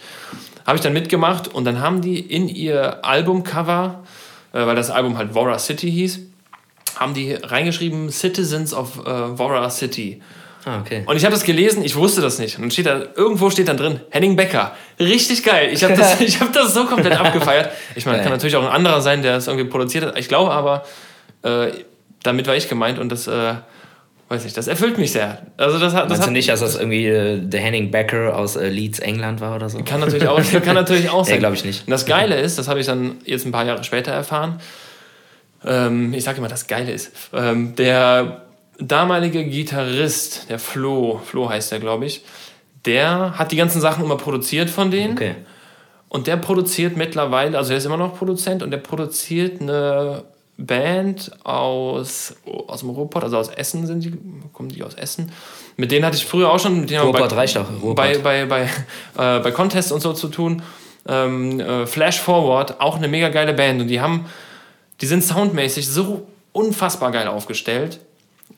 [0.66, 4.04] Habe ich dann mitgemacht und dann haben die in ihr Albumcover,
[4.54, 6.22] äh, weil das Album halt Vora City hieß,
[6.96, 10.22] haben die reingeschrieben Citizens of äh, Vora City.
[10.66, 11.04] Ah, okay.
[11.06, 12.56] Und ich habe das gelesen, ich wusste das nicht.
[12.58, 14.76] Und dann steht da, irgendwo steht dann drin, Henning Becker.
[15.00, 15.70] Richtig geil.
[15.72, 17.70] Ich habe das, hab das so komplett abgefeiert.
[17.94, 20.18] Ich meine, kann natürlich auch ein anderer sein, der es irgendwie produziert hat.
[20.18, 20.84] Ich glaube aber,
[21.44, 21.68] äh,
[22.24, 23.54] damit war ich gemeint und das, äh,
[24.30, 25.44] weiß nicht, das erfüllt mich sehr.
[25.56, 28.56] Also das, das Meinst hat, du nicht, dass das irgendwie äh, der Henning Becker aus
[28.56, 29.78] äh, Leeds, England war oder so?
[29.84, 31.36] Kann natürlich auch, kann natürlich auch sein.
[31.36, 31.86] Nee, glaube ich nicht.
[31.86, 34.60] Und das Geile ist, das habe ich dann jetzt ein paar Jahre später erfahren,
[35.64, 38.45] ähm, ich sage immer, das Geile ist, ähm, der
[38.80, 42.24] damalige Gitarrist, der Flo, Flo heißt der, glaube ich,
[42.86, 45.14] der hat die ganzen Sachen immer produziert von denen.
[45.14, 45.36] Okay.
[46.10, 50.24] Und der produziert mittlerweile, also er ist immer noch Produzent und der produziert eine
[50.58, 52.36] Band aus,
[52.68, 54.14] aus dem Ruhrpott, also aus Essen sind die,
[54.54, 55.32] kommen die aus Essen.
[55.76, 57.66] Mit denen hatte ich früher auch schon mit denen Ruhrpott bei, reicht auch.
[57.82, 58.24] Ruhrpott.
[58.24, 60.62] bei, bei, bei, äh, bei Contests und so zu tun.
[61.08, 64.28] Ähm, äh, Flash Forward, auch eine mega geile Band und die haben,
[65.02, 68.00] die sind soundmäßig so unfassbar geil aufgestellt.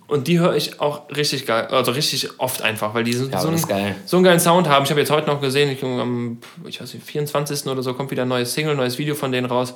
[0.08, 3.42] Und die höre ich auch richtig geil, also richtig oft einfach, weil die so, ja,
[3.42, 3.58] so, einen,
[4.06, 4.86] so einen geilen Sound haben.
[4.86, 7.68] Ich habe jetzt heute noch gesehen, ich, am ich weiß nicht, 24.
[7.68, 9.74] oder so kommt wieder ein neues Single, ein neues Video von denen raus.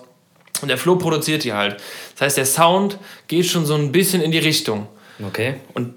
[0.62, 1.82] Und der Flo produziert die halt.
[2.14, 4.88] Das heißt, der Sound geht schon so ein bisschen in die Richtung.
[5.26, 5.56] Okay.
[5.74, 5.96] Und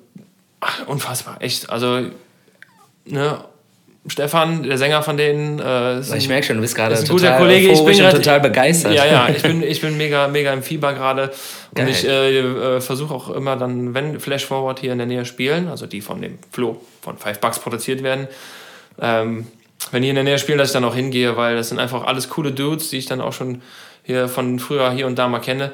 [0.61, 1.71] ach, unfassbar, echt.
[1.71, 2.11] Also,
[3.05, 3.45] ne,
[4.07, 5.59] Stefan, der Sänger von denen.
[5.59, 7.73] Äh, ich merke schon, du bist gerade total Kollege.
[7.73, 8.93] Ich bin grad, total begeistert.
[8.93, 11.33] Ja, ja, ich bin, ich bin mega, mega im Fieber gerade.
[11.77, 15.25] Und ich äh, äh, versuche auch immer dann, wenn Flash Forward hier in der Nähe
[15.25, 18.29] spielen, also die von dem Flo von Five Bucks produziert werden,
[19.01, 19.47] ähm,
[19.91, 22.05] wenn die in der Nähe spielen, dass ich dann auch hingehe, weil das sind einfach
[22.05, 23.63] alles coole Dudes, die ich dann auch schon
[24.03, 25.73] hier von früher hier und da mal kenne.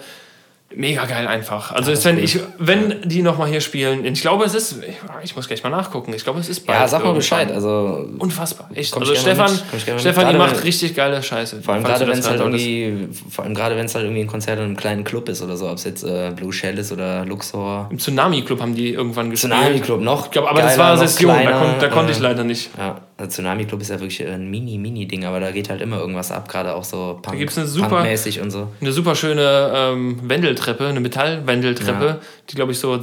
[0.72, 1.72] Mega geil einfach.
[1.72, 4.76] Also, ist, wenn, ich, wenn die nochmal hier spielen, ich glaube, es ist,
[5.24, 6.78] ich muss gleich mal nachgucken, ich glaube, es ist bald.
[6.78, 7.50] Ja, sag mal Bescheid.
[7.50, 8.96] Also, Unfassbar, echt.
[8.96, 9.50] Also, Stefan,
[9.98, 11.61] Stefan die macht richtig geile Scheiße.
[11.62, 14.28] Vor allem gerade, wenn es halt irgendwie, vor allem gerade, wenn es halt irgendwie ein
[14.28, 16.92] Konzert in einem kleinen Club ist oder so, ob es jetzt äh, Blue Shell ist
[16.92, 17.88] oder Luxor.
[17.90, 19.52] Im Tsunami Club haben die irgendwann gespielt.
[19.52, 20.26] Tsunami Club noch.
[20.26, 22.70] Ich glaube, aber geiler, das war Session, da, kon, da konnte äh, ich leider nicht.
[22.78, 26.33] Ja, also Tsunami Club ist ja wirklich ein Mini-Mini-Ding, aber da geht halt immer irgendwas
[26.33, 28.68] ab, gerade auch so Punk, da gibt's eine super, Punkmäßig und so.
[28.80, 32.18] Eine super schöne ähm, Wendeltreppe, eine Metall- Wendeltreppe, ja.
[32.48, 32.98] die glaube ich so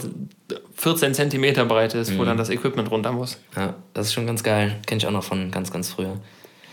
[0.76, 2.18] 14 Zentimeter breit ist, mhm.
[2.18, 3.38] wo dann das Equipment runter muss.
[3.56, 4.78] Ja, das ist schon ganz geil.
[4.88, 6.18] Kenne ich auch noch von ganz, ganz früher.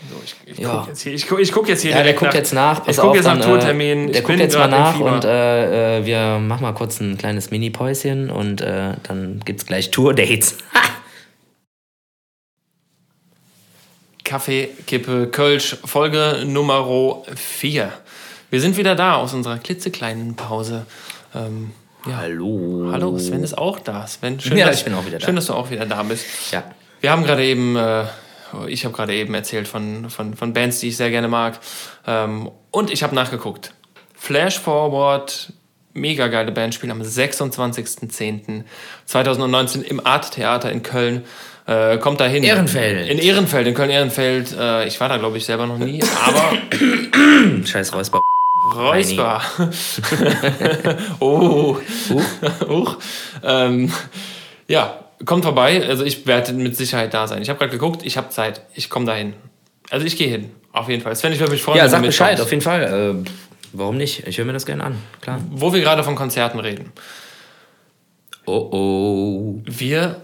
[0.09, 0.69] So, ich, ich ja.
[0.69, 2.83] gucke jetzt hier, ich guck, ich guck jetzt hier ja, der guckt nach, jetzt nach.
[2.83, 4.11] Pass ich gucke jetzt nach Tourtermin.
[4.11, 8.29] Der guckt jetzt mal nach und äh, äh, wir machen mal kurz ein kleines Mini-Päuschen
[8.29, 10.57] und äh, dann gibt es gleich Tour-Dates.
[14.25, 17.93] Kaffee, Kippe, Kölsch, Folge Nummer 4.
[18.49, 20.87] Wir sind wieder da aus unserer klitzekleinen Pause.
[21.33, 21.71] Ähm,
[22.07, 22.17] ja.
[22.17, 22.89] Hallo.
[22.91, 24.05] Hallo, Sven ist auch da.
[24.07, 25.25] Sven, schön, ja, dass, ich bin auch wieder da.
[25.25, 26.25] Schön, dass du auch wieder da bist.
[26.51, 26.63] Ja.
[27.01, 28.05] Wir haben gerade eben, äh,
[28.67, 31.59] ich habe gerade eben erzählt von, von, von Bands, die ich sehr gerne mag.
[32.07, 33.73] Ähm, und ich habe nachgeguckt.
[34.15, 35.53] Flash Forward,
[35.93, 41.25] mega geile Band, spielen am 26.10.2019 im Art Theater in Köln.
[41.67, 42.43] Äh, kommt da hin.
[42.43, 43.09] Ehrenfeld.
[43.09, 44.55] In Ehrenfeld, in Köln-Ehrenfeld.
[44.57, 47.65] Äh, ich war da, glaube ich, selber noch nie, aber.
[47.65, 48.21] Scheiß Räusper.
[48.75, 49.41] Räusper.
[51.19, 51.77] oh.
[52.09, 52.23] Huch.
[52.67, 52.97] Huch.
[53.43, 53.91] Ähm,
[54.67, 55.83] ja, kommt vorbei.
[55.87, 57.41] Also ich werde mit Sicherheit da sein.
[57.41, 58.61] Ich habe gerade geguckt, ich habe Zeit.
[58.73, 59.33] Ich komme dahin.
[59.89, 60.51] Also ich gehe hin.
[60.71, 61.15] Auf jeden Fall.
[61.15, 61.77] Sven, ich würde mich freuen.
[61.77, 63.23] Ja, sag Bescheid, auf jeden Fall.
[63.25, 63.29] Äh,
[63.73, 64.27] warum nicht?
[64.27, 64.97] Ich höre mir das gerne an.
[65.21, 65.39] Klar.
[65.51, 66.91] Wo wir gerade von Konzerten reden.
[68.45, 69.61] Oh oh.
[69.65, 70.21] Wir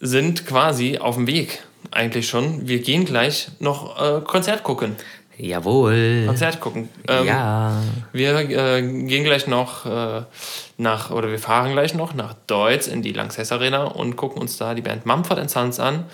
[0.00, 1.62] sind quasi auf dem Weg.
[1.90, 2.66] Eigentlich schon.
[2.66, 4.96] Wir gehen gleich noch äh, Konzert gucken.
[5.38, 6.24] Jawohl.
[6.26, 6.88] Konzert gucken.
[7.08, 7.82] Ähm, ja.
[8.12, 10.22] Wir äh, gehen gleich noch äh,
[10.78, 14.56] nach, oder wir fahren gleich noch nach Deutz in die Lanxess Arena und gucken uns
[14.56, 16.04] da die Band Mumford Sons an.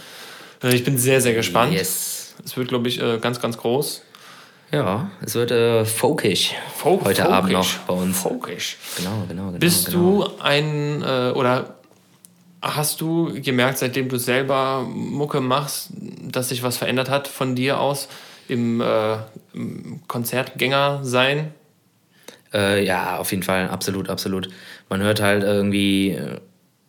[0.62, 1.73] Äh, ich bin sehr, sehr gespannt.
[1.73, 2.35] Yes.
[2.45, 4.03] Es wird, glaube ich, äh, ganz, ganz groß.
[4.73, 6.55] Ja, es wird äh, folkisch.
[6.75, 7.37] Folk, Heute folkisch.
[7.37, 8.18] Abend noch bei uns.
[8.18, 8.79] Folkisch.
[8.97, 9.59] Genau, genau, genau.
[9.59, 10.25] Bist genau.
[10.25, 11.75] du ein, äh, oder
[12.62, 15.90] hast du gemerkt, seitdem du selber Mucke machst,
[16.22, 18.09] dass sich was verändert hat von dir aus?
[18.48, 19.16] im, äh,
[20.09, 21.53] Konzertgänger sein?
[22.53, 24.48] Äh, ja, auf jeden Fall, absolut, absolut.
[24.88, 26.40] Man hört halt irgendwie, äh,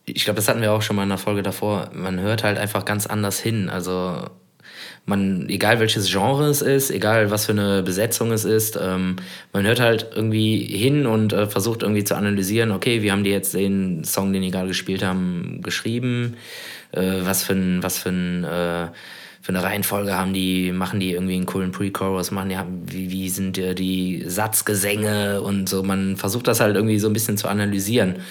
[0.04, 2.58] ich glaube, das hatten wir auch schon mal in der Folge davor, man hört halt
[2.58, 3.70] einfach ganz anders hin.
[3.70, 4.28] Also
[5.06, 9.16] man, egal welches Genre es ist, egal was für eine Besetzung es ist, ähm,
[9.52, 13.30] man hört halt irgendwie hin und äh, versucht irgendwie zu analysieren, okay, wie haben die
[13.30, 16.36] jetzt den Song, den die gerade gespielt haben, geschrieben?
[16.92, 18.88] Äh, was für ein, was für ein äh,
[19.42, 22.56] für eine Reihenfolge haben die, machen die irgendwie einen coolen Pre-Chorus, machen die,
[22.94, 25.82] wie, wie sind die, die Satzgesänge und so.
[25.82, 28.22] Man versucht das halt irgendwie so ein bisschen zu analysieren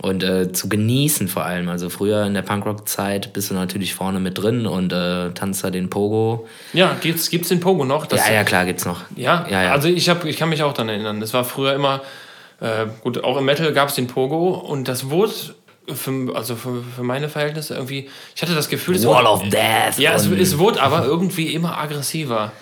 [0.00, 1.68] und äh, zu genießen vor allem.
[1.68, 5.70] Also früher in der Punkrock-Zeit bist du natürlich vorne mit drin und äh, tanzt da
[5.70, 6.46] den Pogo.
[6.72, 8.06] Ja, gibt's, gibt's den Pogo noch?
[8.06, 9.02] Das, ja, ja, klar, gibt's noch.
[9.16, 9.72] Ja, ja, ja.
[9.72, 11.20] also ich, hab, ich kann mich auch daran erinnern.
[11.20, 12.02] Das war früher immer,
[12.60, 15.32] äh, gut, auch im Metal gab es den Pogo und das wurde
[15.92, 19.42] für, also für, für meine Verhältnisse irgendwie, ich hatte das Gefühl, es Wall wurde, of
[19.48, 19.98] Death.
[19.98, 22.52] Ja, es, es wurde aber irgendwie immer aggressiver.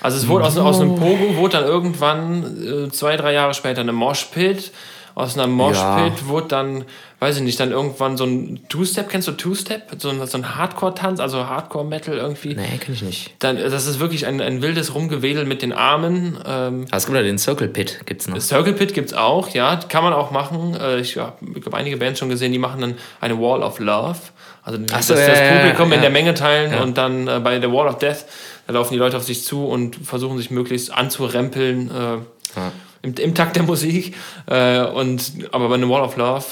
[0.00, 3.80] Also es wurde aus, aus einem Pogo wurde dann irgendwann äh, zwei, drei Jahre später
[3.80, 4.70] eine Moshpit.
[5.14, 5.76] Aus einer Moshpit
[6.20, 6.28] ja.
[6.28, 6.84] wurde dann
[7.24, 9.96] weiß ich nicht, dann irgendwann so ein Two-Step, kennst du Two-Step?
[9.98, 12.54] So ein, so ein Hardcore-Tanz, also Hardcore-Metal irgendwie.
[12.54, 13.30] Nee, kenn ich nicht.
[13.38, 16.38] Dann, das ist wirklich ein, ein wildes Rumgewedel mit den Armen.
[16.46, 18.38] Ähm, ah, es gibt ja den Circle Pit, gibt's noch.
[18.38, 20.76] Circle Pit gibt's auch, ja, kann man auch machen.
[20.78, 21.32] Äh, ich habe
[21.64, 24.18] hab einige Bands schon gesehen, die machen dann eine Wall of Love.
[24.62, 27.58] Also so, das, ja, das Publikum ja, in der Menge teilen und dann äh, bei
[27.58, 28.26] der Wall of Death,
[28.66, 31.90] da laufen die Leute auf sich zu und versuchen sich möglichst anzurempeln.
[31.90, 32.18] Äh,
[33.04, 34.16] im, im Takt der Musik.
[34.46, 36.44] Äh, und, aber bei einem Wall of Love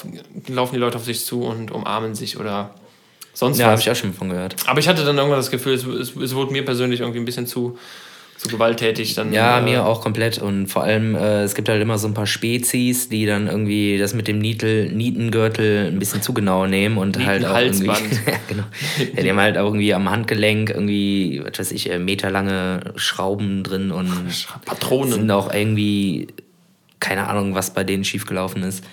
[0.47, 2.73] laufen die Leute auf sich zu und umarmen sich oder
[3.33, 3.67] sonst ja, was.
[3.67, 4.55] Ja, habe ich auch schon von gehört.
[4.67, 7.25] Aber ich hatte dann irgendwann das Gefühl, es, es, es wurde mir persönlich irgendwie ein
[7.25, 7.77] bisschen zu
[8.37, 9.31] zu gewalttätig dann.
[9.31, 10.39] Ja, äh, mir auch komplett.
[10.39, 13.97] Und vor allem, äh, es gibt halt immer so ein paar Spezies, die dann irgendwie
[13.97, 17.87] das mit dem Nietel, Nietengürtel ein bisschen zu genau nehmen und halt auch irgendwie.
[17.87, 17.93] ja,
[18.47, 18.63] genau.
[19.15, 23.63] ja, die haben halt auch irgendwie am Handgelenk irgendwie, was weiß ich, äh, meterlange Schrauben
[23.63, 25.13] drin und Patronen.
[25.13, 26.27] Sind auch irgendwie,
[26.99, 28.83] keine Ahnung, was bei denen schiefgelaufen ist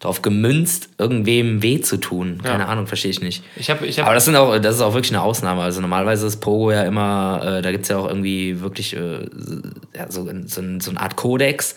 [0.00, 2.40] darauf gemünzt, irgendwem weh zu tun.
[2.42, 2.68] Keine ja.
[2.68, 3.42] Ahnung, verstehe ich nicht.
[3.56, 5.62] Ich hab, ich hab Aber das, sind auch, das ist auch wirklich eine Ausnahme.
[5.62, 9.26] Also normalerweise ist Pogo ja immer, äh, da gibt es ja auch irgendwie wirklich äh,
[9.96, 11.74] ja, so, so, so eine Art Kodex.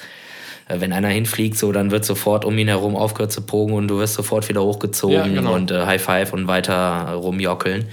[0.68, 3.88] Äh, wenn einer hinfliegt, so, dann wird sofort um ihn herum aufgehört zu pogen und
[3.88, 5.54] du wirst sofort wieder hochgezogen ja, genau.
[5.54, 7.88] und äh, High Five und weiter rumjockeln.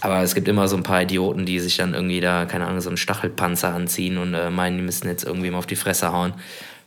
[0.00, 2.80] Aber es gibt immer so ein paar Idioten, die sich dann irgendwie da, keine Ahnung,
[2.80, 6.12] so einen Stachelpanzer anziehen und äh, meinen, die müssen jetzt irgendwie mal auf die Fresse
[6.12, 6.34] hauen.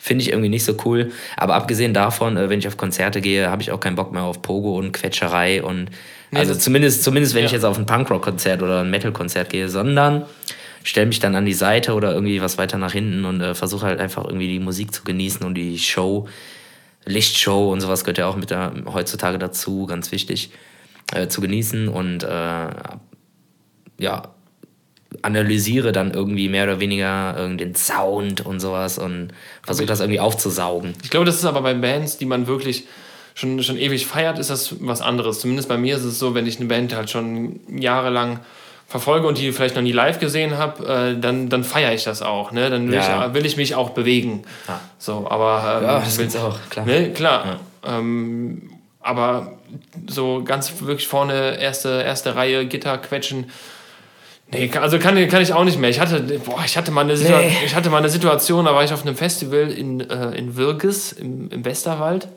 [0.04, 1.12] Finde ich irgendwie nicht so cool.
[1.38, 4.24] Aber abgesehen davon, äh, wenn ich auf Konzerte gehe, habe ich auch keinen Bock mehr
[4.24, 5.92] auf Pogo und Quetscherei und
[6.32, 7.46] nee, also zumindest, zumindest wenn ja.
[7.46, 10.26] ich jetzt auf ein Punkrock-Konzert oder ein Metal-Konzert gehe, sondern
[10.84, 13.86] stelle mich dann an die Seite oder irgendwie was weiter nach hinten und äh, versuche
[13.86, 16.28] halt einfach irgendwie die Musik zu genießen und die Show,
[17.06, 20.50] Lichtshow und sowas gehört ja auch mit der, heutzutage dazu, ganz wichtig,
[21.14, 22.68] äh, zu genießen und äh,
[24.00, 24.24] ja,
[25.22, 29.30] analysiere dann irgendwie mehr oder weniger den Sound und sowas und
[29.62, 30.94] versuche das irgendwie aufzusaugen.
[31.04, 32.86] Ich glaube, das ist aber bei Bands, die man wirklich
[33.36, 35.40] schon, schon ewig feiert, ist das was anderes.
[35.40, 38.40] Zumindest bei mir ist es so, wenn ich eine Band halt schon jahrelang
[38.88, 42.22] verfolge und die vielleicht noch nie live gesehen habe, äh, dann, dann feiere ich das
[42.22, 42.52] auch.
[42.52, 42.70] Ne?
[42.70, 43.28] Dann will, ja.
[43.28, 44.44] ich, will ich mich auch bewegen.
[44.68, 44.82] Ja.
[44.98, 46.86] So, aber, ähm, ja, das will's auch, klar.
[46.86, 47.12] Ne?
[47.14, 47.60] Klar.
[47.86, 48.00] Ja.
[48.00, 48.70] Ähm,
[49.00, 49.54] aber
[50.08, 53.50] so ganz wirklich vorne, erste, erste Reihe, Gitter quetschen,
[54.52, 55.90] Nee, also kann, kann ich auch nicht mehr.
[55.90, 57.52] Ich hatte, boah, ich hatte, mal eine nee.
[57.66, 61.14] ich hatte mal eine Situation, da war ich auf einem Festival in, äh, in Wirges
[61.14, 62.28] im, im Westerwald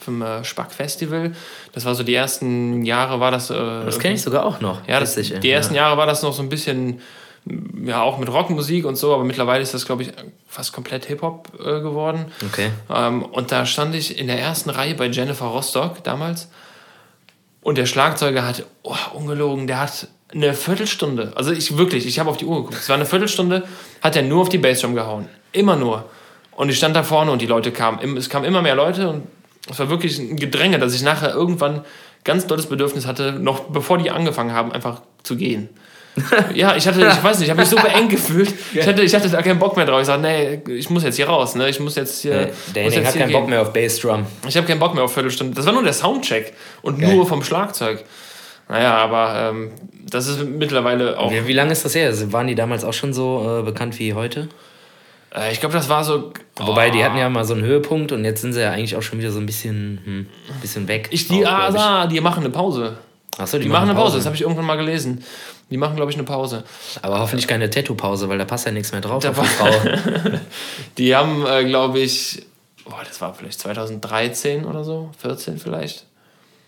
[0.00, 1.32] vom äh, Spack-Festival.
[1.72, 3.50] Das war so die ersten Jahre war das.
[3.50, 4.86] Äh, das kenne ich sogar auch noch.
[4.88, 5.82] Ja, das, die ersten ja.
[5.82, 7.00] Jahre war das noch so ein bisschen,
[7.84, 10.12] ja, auch mit Rockmusik und so, aber mittlerweile ist das, glaube ich,
[10.48, 12.26] fast komplett Hip-Hop äh, geworden.
[12.50, 12.70] Okay.
[12.88, 16.48] Ähm, und da stand ich in der ersten Reihe bei Jennifer Rostock damals.
[17.60, 22.30] Und der Schlagzeuger hat, oh, ungelogen, der hat eine Viertelstunde, also ich wirklich, ich habe
[22.30, 23.66] auf die Uhr geguckt, es war eine Viertelstunde,
[24.02, 25.28] hat er nur auf die Bassdrum gehauen.
[25.52, 26.04] Immer nur.
[26.52, 29.22] Und ich stand da vorne und die Leute kamen, es kamen immer mehr Leute und
[29.70, 31.84] es war wirklich ein Gedränge, dass ich nachher irgendwann
[32.24, 35.70] ganz dolles Bedürfnis hatte, noch bevor die angefangen haben, einfach zu gehen.
[36.54, 38.52] ja, ich hatte, ich weiß nicht, ich habe mich so beengt gefühlt.
[38.72, 40.00] Ich hatte, ich hatte da keinen Bock mehr drauf.
[40.00, 41.68] Ich sagte, nee, ich muss jetzt hier raus, ne?
[41.68, 42.52] Ich muss jetzt hier.
[42.74, 43.38] Der Henning hat keinen gehen.
[43.38, 44.24] Bock mehr auf Bassdrum.
[44.48, 45.54] Ich habe keinen Bock mehr auf Viertelstunde.
[45.54, 47.14] Das war nur der Soundcheck und Geil.
[47.14, 48.02] nur vom Schlagzeug.
[48.68, 49.72] Naja, aber ähm,
[50.10, 51.30] das ist mittlerweile auch.
[51.30, 52.06] Wie, wie lange ist das her?
[52.06, 54.48] Also waren die damals auch schon so äh, bekannt wie heute?
[55.34, 56.32] Äh, ich glaube, das war so.
[56.60, 56.66] Oh.
[56.68, 59.02] Wobei, die hatten ja mal so einen Höhepunkt und jetzt sind sie ja eigentlich auch
[59.02, 60.26] schon wieder so ein bisschen, hm,
[60.60, 61.08] bisschen weg.
[61.12, 62.12] Ich, die, auch, ah, ich.
[62.12, 62.96] die machen eine Pause.
[63.38, 64.04] Achso, die, die machen, machen eine Pause.
[64.06, 64.16] Pause.
[64.18, 65.22] Das habe ich irgendwann mal gelesen.
[65.70, 66.64] Die machen, glaube ich, eine Pause.
[67.02, 69.22] Aber hoffentlich keine Tattoo-Pause, weil da passt ja nichts mehr drauf.
[69.22, 69.70] Da auf die Frau.
[70.98, 72.46] die haben, äh, glaube ich,
[72.84, 76.06] boah, das war vielleicht 2013 oder so, 14 vielleicht.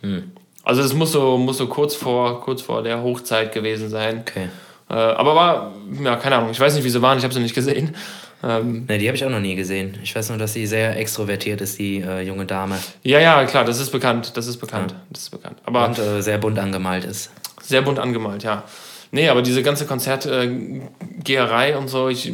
[0.02, 0.32] Hm.
[0.68, 4.18] Also das muss so, muss so kurz, vor, kurz vor der Hochzeit gewesen sein.
[4.20, 4.50] Okay.
[4.90, 5.72] Äh, aber war,
[6.04, 7.96] ja, keine Ahnung, ich weiß nicht, wie sie waren, ich habe sie nicht gesehen.
[8.44, 9.96] Ähm, ne, die habe ich auch noch nie gesehen.
[10.02, 12.76] Ich weiß nur, dass sie sehr extrovertiert ist, die äh, junge Dame.
[13.02, 14.36] Ja, ja, klar, das ist bekannt.
[14.36, 14.90] Das ist bekannt.
[14.90, 15.00] Ja.
[15.08, 15.56] Das ist bekannt.
[15.64, 17.30] Aber Und äh, sehr bunt angemalt ist.
[17.62, 18.64] Sehr bunt angemalt, ja.
[19.10, 22.30] Nee, aber diese ganze Konzertgeherei äh, und so, ich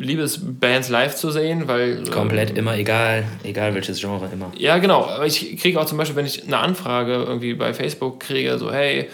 [0.00, 2.02] liebe es, Bands live zu sehen, weil.
[2.06, 4.50] Äh, Komplett immer, egal, egal welches Genre, immer.
[4.56, 5.04] Ja, genau.
[5.06, 8.72] Aber ich kriege auch zum Beispiel, wenn ich eine Anfrage irgendwie bei Facebook kriege, so,
[8.72, 9.08] hey,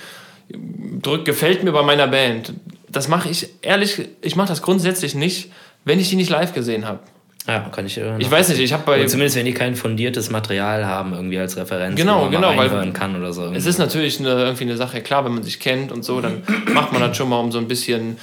[1.02, 2.52] drückt, gefällt mir bei meiner Band.
[2.88, 5.50] Das mache ich ehrlich, ich mache das grundsätzlich nicht,
[5.84, 7.00] wenn ich die nicht live gesehen habe.
[7.48, 7.96] Ja, kann ich.
[7.98, 8.98] Äh, Ich weiß nicht, ich habe bei.
[8.98, 12.48] Oder zumindest wenn die kein fundiertes Material haben, irgendwie als Referenz, Genau, wo man genau,
[12.52, 13.52] mal weil- reinhören kann oder so.
[13.52, 16.42] Es ist natürlich eine, irgendwie eine Sache, klar, wenn man sich kennt und so, dann
[16.74, 18.18] macht man das schon mal, um so ein bisschen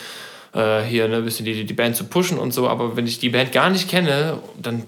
[0.53, 2.67] äh, hier ne, ein bisschen die, die Band zu pushen und so.
[2.67, 4.83] Aber wenn ich die Band gar nicht kenne, dann.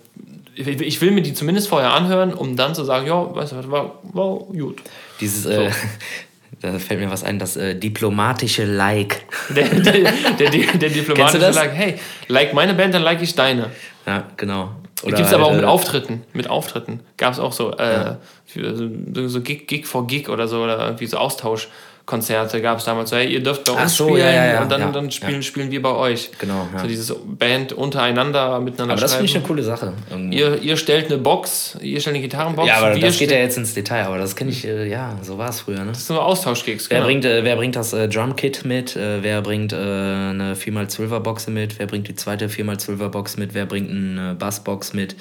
[0.57, 3.57] Ich ich will mir die zumindest vorher anhören, um dann zu sagen, ja, weißt du,
[3.57, 4.81] was, war, war gut.
[5.19, 5.69] Dieses, äh,
[6.61, 9.25] da fällt mir was ein, das äh, diplomatische Like.
[9.55, 11.49] Der, der, der, der, diplomatische?
[11.51, 11.95] Like, hey,
[12.29, 13.71] like meine Band, dann like ich deine.
[14.05, 14.71] Ja, genau.
[15.03, 16.23] Gibt es aber auch halt, mit äh, Auftritten.
[16.33, 16.99] Mit Auftritten.
[17.17, 20.79] Gab es auch so, äh, für so, so Gig, Gig for Gig oder so, oder
[20.85, 21.17] irgendwie so
[22.05, 23.09] Austauschkonzerte gab es damals.
[23.09, 25.11] So, hey, ihr dürft bei uns Ach so, spielen ja, ja, ja, und dann, dann
[25.11, 26.31] spielen, spielen wir bei euch.
[26.39, 26.67] Genau.
[26.79, 29.93] So dieses Band untereinander miteinander Aber das finde ich eine coole Sache.
[30.31, 32.67] Ihr, ihr stellt eine Box, ihr stellt eine Gitarrenbox.
[32.67, 35.37] ja, aber das geht ja jetzt ins Detail, aber das kenne ich, äh, ja, so
[35.37, 35.87] war es früher, ne?
[35.87, 37.07] Das sind so Austauschgigs, Wer genau.
[37.07, 38.95] bringt, äh, wer bringt das äh, Drumkit mit?
[38.95, 41.79] Äh, wer bringt äh, eine 4x12er Box mit?
[41.79, 43.53] Wer bringt die zweite 4x12er Box mit?
[43.53, 45.15] Wer bringt eine Bassbox mit?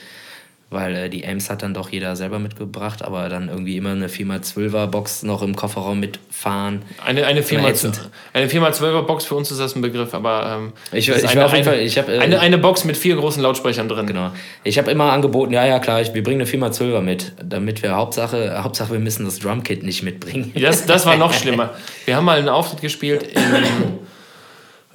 [0.71, 4.09] Weil äh, die Amps hat dann doch jeder selber mitgebracht, aber dann irgendwie immer eine
[4.09, 6.83] 4x12er Box noch im Kofferraum mitfahren.
[7.05, 8.11] Eine, eine immer 4x12 ätzend.
[8.33, 11.31] eine 4x12er Box, für uns ist das ein Begriff, aber ähm, Ich- das ist ich
[11.31, 13.41] eine, war auf jeden eine, Fall- ich hab, äh, eine, eine Box mit vier großen
[13.43, 14.07] Lautsprechern drin.
[14.07, 14.31] Genau.
[14.65, 17.95] Ich habe immer angeboten, ja, ja, klar, ich, wir bringen eine 4x12er mit, damit wir
[17.95, 20.53] Hauptsache, Hauptsache wir müssen das Drumkit nicht mitbringen.
[20.61, 21.75] Das, das war noch schlimmer.
[22.07, 23.41] Wir haben mal einen Auftritt gespielt, in,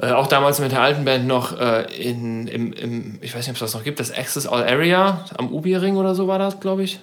[0.01, 3.49] äh, auch damals mit der alten Band noch äh, in, im, im, ich weiß nicht,
[3.49, 6.59] ob es das noch gibt, das Access All Area am Ubi-Ring oder so war das,
[6.59, 6.99] glaube ich.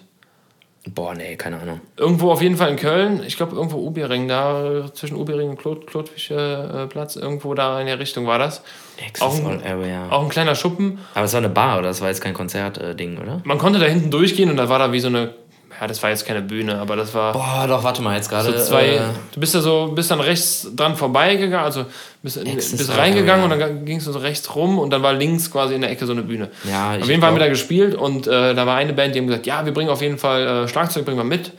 [0.95, 1.81] Boah, nee, keine Ahnung.
[1.97, 5.89] Irgendwo auf jeden Fall in Köln, ich glaube irgendwo Ubi-Ring, da zwischen Ubi-Ring und Klot,
[5.89, 8.63] Klotwische äh, Platz, irgendwo da in der Richtung war das.
[9.05, 10.09] Access Auch All ein, Area.
[10.11, 11.01] auch ein kleiner Schuppen.
[11.15, 11.89] Aber es war eine Bar, oder?
[11.89, 13.41] Das war jetzt kein Konzertding, oder?
[13.43, 15.35] Man konnte da hinten durchgehen und da war da wie so eine,
[15.81, 17.33] ja, das war jetzt keine Bühne, aber das war.
[17.33, 18.59] Boah, doch, warte mal, jetzt gerade.
[18.59, 19.01] So zwei, äh,
[19.33, 21.85] du bist da so, bist dann rechts dran vorbeigegangen, also
[22.23, 23.67] bist, bist reingegangen Area.
[23.67, 26.07] und dann ging es so rechts rum und dann war links quasi in der Ecke
[26.07, 26.51] so eine Bühne.
[26.65, 29.19] Ja, auf jeden Fall haben wir da gespielt und äh, da war eine Band, die
[29.19, 31.53] haben gesagt, ja, wir bringen auf jeden Fall äh, Schlagzeug, bringen wir mit.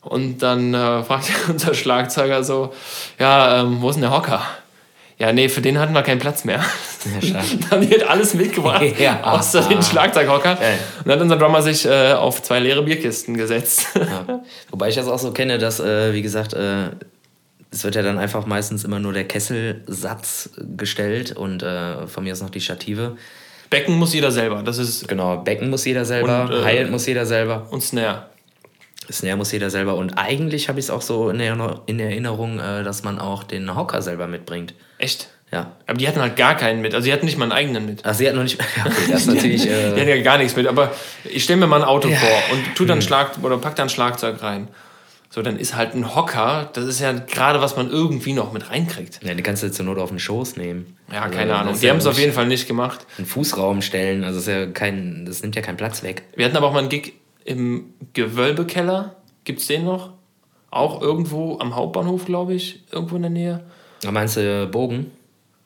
[0.00, 2.72] Und dann äh, fragt unser Schlagzeuger so,
[3.18, 4.42] ja, ähm, wo ist denn der Hocker?
[5.18, 6.64] Ja, nee, für den hatten wir keinen Platz mehr.
[7.20, 9.22] Ja, dann wird alles mitgebracht, Ja.
[9.22, 10.56] außer den Schlagzeughocker.
[10.56, 10.78] Geil.
[10.98, 13.86] Und dann hat unser Drummer sich äh, auf zwei leere Bierkisten gesetzt.
[13.94, 14.40] Ja.
[14.70, 16.88] Wobei ich das auch so kenne, dass, äh, wie gesagt, äh,
[17.70, 22.32] es wird ja dann einfach meistens immer nur der Kesselsatz gestellt und äh, von mir
[22.32, 23.16] ist noch die Stative.
[23.70, 27.06] Becken muss jeder selber, das ist Genau, Becken muss jeder selber, Und, äh, Hi-Hat muss
[27.06, 28.26] jeder selber, und Snare.
[29.10, 33.02] Snare muss jeder selber und eigentlich habe ich es auch so in Erinnerung, äh, dass
[33.04, 34.74] man auch den Hocker selber mitbringt.
[35.02, 35.28] Echt?
[35.50, 35.72] Ja.
[35.86, 36.94] Aber die hatten halt gar keinen mit.
[36.94, 38.00] Also die hatten nicht mal einen eigenen mit.
[38.06, 38.58] Ach, sie hat noch nicht.
[38.76, 39.62] Ja, okay, das ist natürlich.
[39.62, 40.66] die Äh, hatten ja gar nichts mit.
[40.66, 40.92] Aber
[41.24, 42.16] ich stelle mir mal ein Auto Ja.
[42.16, 44.68] vor und tu dann Schlag oder pack dann Schlagzeug rein.
[45.28, 48.70] So, dann ist halt ein Hocker, das ist ja gerade, was man irgendwie noch mit
[48.70, 49.20] reinkriegt.
[49.22, 50.96] ja, die kannst du zur Not auf den Schoß nehmen.
[51.10, 51.74] Ja, Also, keine Ahnung.
[51.78, 53.06] Die ja haben es auf jeden Fall nicht gemacht.
[53.16, 56.22] Einen Fußraum stellen, also das, ist ja kein, das nimmt ja keinen Platz weg.
[56.36, 57.14] Wir hatten aber auch mal einen Gig
[57.46, 59.16] im Gewölbekeller.
[59.44, 60.12] Gibt's den noch?
[60.70, 63.60] Auch irgendwo am Hauptbahnhof, glaube ich, irgendwo in der Nähe.
[64.02, 65.10] Da meinst du Bogen?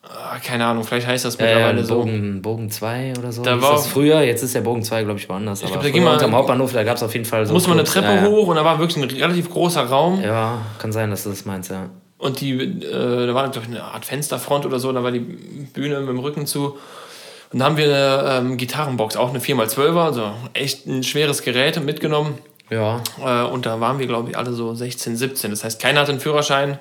[0.03, 1.95] Ah, keine Ahnung, vielleicht heißt das Äh, mittlerweile so.
[1.95, 3.41] Bogen, Bogen 2 oder so.
[3.43, 5.61] Da war- das früher, jetzt ist der Bogen 2, glaube ich, woanders.
[5.61, 7.53] aber glaub, da früher ging man- unterm Hauptbahnhof, da gab es auf jeden Fall so.
[7.53, 10.21] Muss man eine Treppe ja, hoch und da war wirklich ein relativ großer Raum.
[10.23, 11.89] Ja, kann sein, dass du das meinst, ja.
[12.19, 15.19] Und die, äh, da war glaube ich eine Art Fensterfront oder so, da war die
[15.19, 16.77] Bühne mit dem Rücken zu.
[17.51, 21.83] Und da haben wir eine ähm, Gitarrenbox, auch eine 4x12er, also echt ein schweres Gerät
[21.83, 22.35] mitgenommen.
[22.69, 25.51] Ja, Äh, und da waren wir, glaube ich, alle so 16, 17.
[25.51, 26.79] Das heißt, keiner hatte einen Führerschein.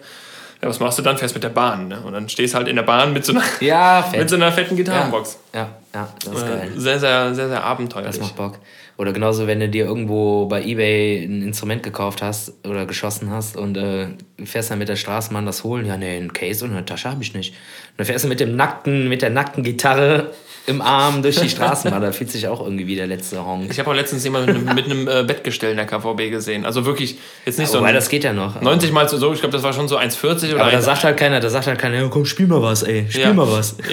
[0.66, 1.16] Ja, was machst du dann?
[1.16, 1.88] Fährst mit der Bahn.
[1.88, 2.00] Ne?
[2.00, 4.74] Und dann stehst halt in der Bahn mit so einer, ja mit so einer fetten
[4.76, 5.38] Gitarrenbox.
[5.54, 6.70] Ja, ja, das ist Äh, geil.
[6.76, 8.10] sehr, sehr, sehr, sehr abenteuerlich.
[8.16, 8.58] Das macht Bock.
[8.98, 13.56] Oder genauso, wenn du dir irgendwo bei Ebay ein Instrument gekauft hast oder geschossen hast
[13.56, 14.08] und äh,
[14.44, 15.84] fährst dann mit der Straßenbahn das holen.
[15.86, 17.50] Ja, nee, ein Case und eine Tasche habe ich nicht.
[17.52, 20.32] Und dann fährst du mit dem nackten, mit der nackten Gitarre
[20.66, 22.02] im Arm durch die Straßenbahn.
[22.02, 23.70] da fühlt sich auch irgendwie wie der letzte Honk.
[23.70, 26.66] Ich habe auch letztens jemanden mit einem, mit einem äh, Bettgestell in der KVB gesehen.
[26.66, 28.60] Also wirklich, jetzt nicht so Wobei, ein das geht ja noch.
[28.60, 30.80] 90 mal so, ich glaube, das war schon so 1,40 oder Aber da 1,80.
[30.82, 33.32] sagt halt keiner, da sagt halt keiner, ja, komm, spiel mal was, ey, spiel Ja.
[33.32, 33.76] mal was.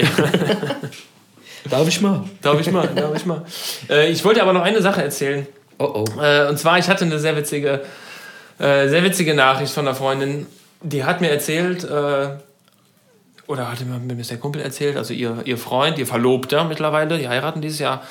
[1.69, 2.23] Darf ich mal?
[2.41, 3.43] Darf ich mal, darf ich mal.
[3.89, 5.47] Äh, ich wollte aber noch eine Sache erzählen.
[5.79, 6.21] Oh, oh.
[6.21, 7.81] Äh, und zwar, ich hatte eine sehr witzige,
[8.59, 10.45] äh, sehr witzige Nachricht von einer Freundin.
[10.81, 12.27] Die hat mir erzählt, äh,
[13.47, 17.61] oder hatte mir der Kumpel erzählt, also ihr, ihr Freund, ihr Verlobter mittlerweile, die heiraten
[17.61, 18.01] dieses Jahr,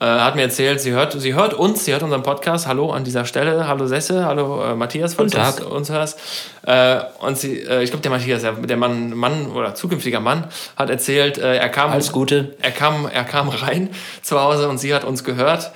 [0.00, 2.66] äh, hat mir erzählt, sie hört, sie hört uns, sie hört unseren Podcast.
[2.66, 6.18] Hallo an dieser Stelle, hallo Sesse, hallo äh, Matthias, falls du uns, hörst.
[6.62, 10.44] Äh, und sie, äh, ich glaube, der Matthias, der, Mann, Mann oder zukünftiger Mann,
[10.76, 12.56] hat erzählt, äh, er kam Alles Gute.
[12.62, 13.90] er kam, er kam rein
[14.22, 15.72] zu Hause und sie hat uns gehört.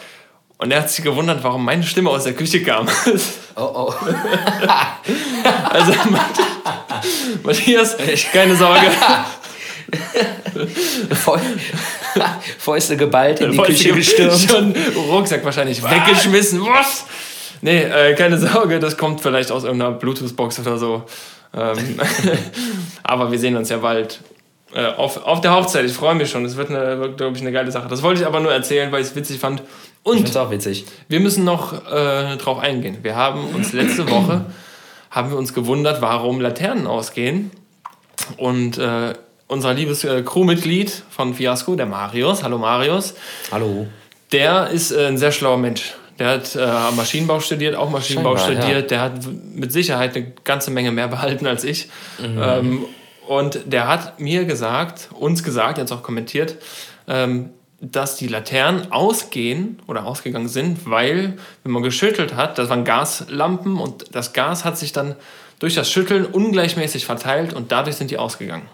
[0.58, 2.86] Und er hat sich gewundert, warum meine Stimme aus der Küche kam.
[3.56, 3.92] Oh, oh.
[5.70, 6.42] also, meinte,
[7.42, 7.96] Matthias,
[8.32, 8.86] keine Sorge.
[12.58, 14.50] Fäuste geballt in die Fäuste Küche gestürmt.
[14.50, 14.74] Schon
[15.10, 16.60] Rucksack wahrscheinlich weggeschmissen.
[16.62, 17.06] Was?
[17.60, 21.04] Nee, äh, keine Sorge, das kommt vielleicht aus irgendeiner Bluetooth-Box oder so.
[21.54, 22.00] Ähm,
[23.02, 24.20] aber wir sehen uns ja bald
[24.74, 25.84] äh, auf, auf der Hochzeit.
[25.84, 26.44] Ich freue mich schon.
[26.44, 27.88] Es wird, glaube ich, eine geile Sache.
[27.88, 29.62] Das wollte ich aber nur erzählen, weil ich es witzig fand.
[30.02, 30.86] Und ich auch witzig.
[31.08, 32.98] Wir müssen noch äh, drauf eingehen.
[33.02, 34.46] Wir haben uns letzte Woche
[35.12, 37.52] haben wir uns gewundert, warum Laternen ausgehen.
[38.38, 39.12] Und äh,
[39.46, 43.14] unser liebes äh, Crewmitglied von Fiasco, der Marius, hallo Marius.
[43.52, 43.86] Hallo.
[44.32, 45.94] Der ist äh, ein sehr schlauer Mensch.
[46.18, 48.90] Der hat äh, Maschinenbau studiert, auch Maschinenbau Scheinbar, studiert.
[48.90, 48.96] Ja.
[48.96, 49.12] Der hat
[49.54, 51.88] mit Sicherheit eine ganze Menge mehr behalten als ich.
[52.18, 52.42] Mhm.
[52.42, 52.84] Ähm,
[53.28, 56.56] und der hat mir gesagt, uns gesagt, jetzt auch kommentiert,
[57.06, 57.50] ähm,
[57.82, 63.78] dass die Laternen ausgehen oder ausgegangen sind, weil, wenn man geschüttelt hat, das waren Gaslampen
[63.78, 65.16] und das Gas hat sich dann
[65.58, 68.68] durch das Schütteln ungleichmäßig verteilt und dadurch sind die ausgegangen.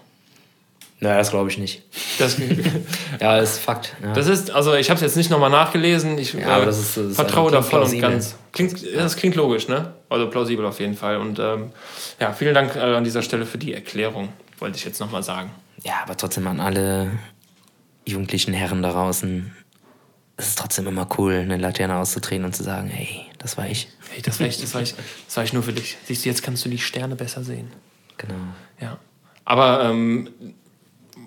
[1.00, 1.82] Naja, das glaube ich nicht.
[2.18, 2.36] Das,
[3.20, 3.94] ja, das ist Fakt.
[4.02, 4.12] Ja.
[4.12, 6.18] Das ist, also ich habe es jetzt nicht nochmal nachgelesen.
[6.18, 8.36] Ich ja, äh, das ist, das vertraue da voll und ganz.
[8.52, 9.92] Klingt, das klingt logisch, ne?
[10.10, 11.18] Also plausibel auf jeden Fall.
[11.18, 11.70] Und ähm,
[12.20, 15.50] ja, vielen Dank äh, an dieser Stelle für die Erklärung, wollte ich jetzt nochmal sagen.
[15.84, 17.12] Ja, aber trotzdem an alle
[18.08, 19.52] jugendlichen Herren da draußen.
[20.36, 23.88] Es ist trotzdem immer cool, eine Laterne auszudrehen und zu sagen, hey, das war ich.
[24.10, 24.94] Hey, das war ich, das war ich,
[25.26, 25.96] das war ich nur für dich.
[26.04, 27.70] Siehst du, jetzt kannst du die Sterne besser sehen.
[28.16, 28.34] Genau.
[28.80, 28.98] Ja.
[29.44, 30.28] Aber ähm,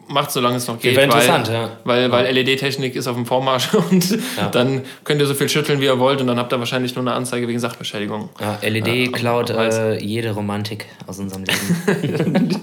[0.07, 0.95] macht, solange es noch geht.
[0.95, 1.71] Wäre interessant, weil, ja.
[1.83, 4.49] Weil, weil LED-Technik ist auf dem Vormarsch und ja.
[4.49, 7.03] dann könnt ihr so viel schütteln, wie ihr wollt und dann habt ihr wahrscheinlich nur
[7.03, 8.29] eine Anzeige wegen Sachbeschädigung.
[8.39, 12.49] Ja, LED ja, klaut äh, jede Romantik aus unserem Leben.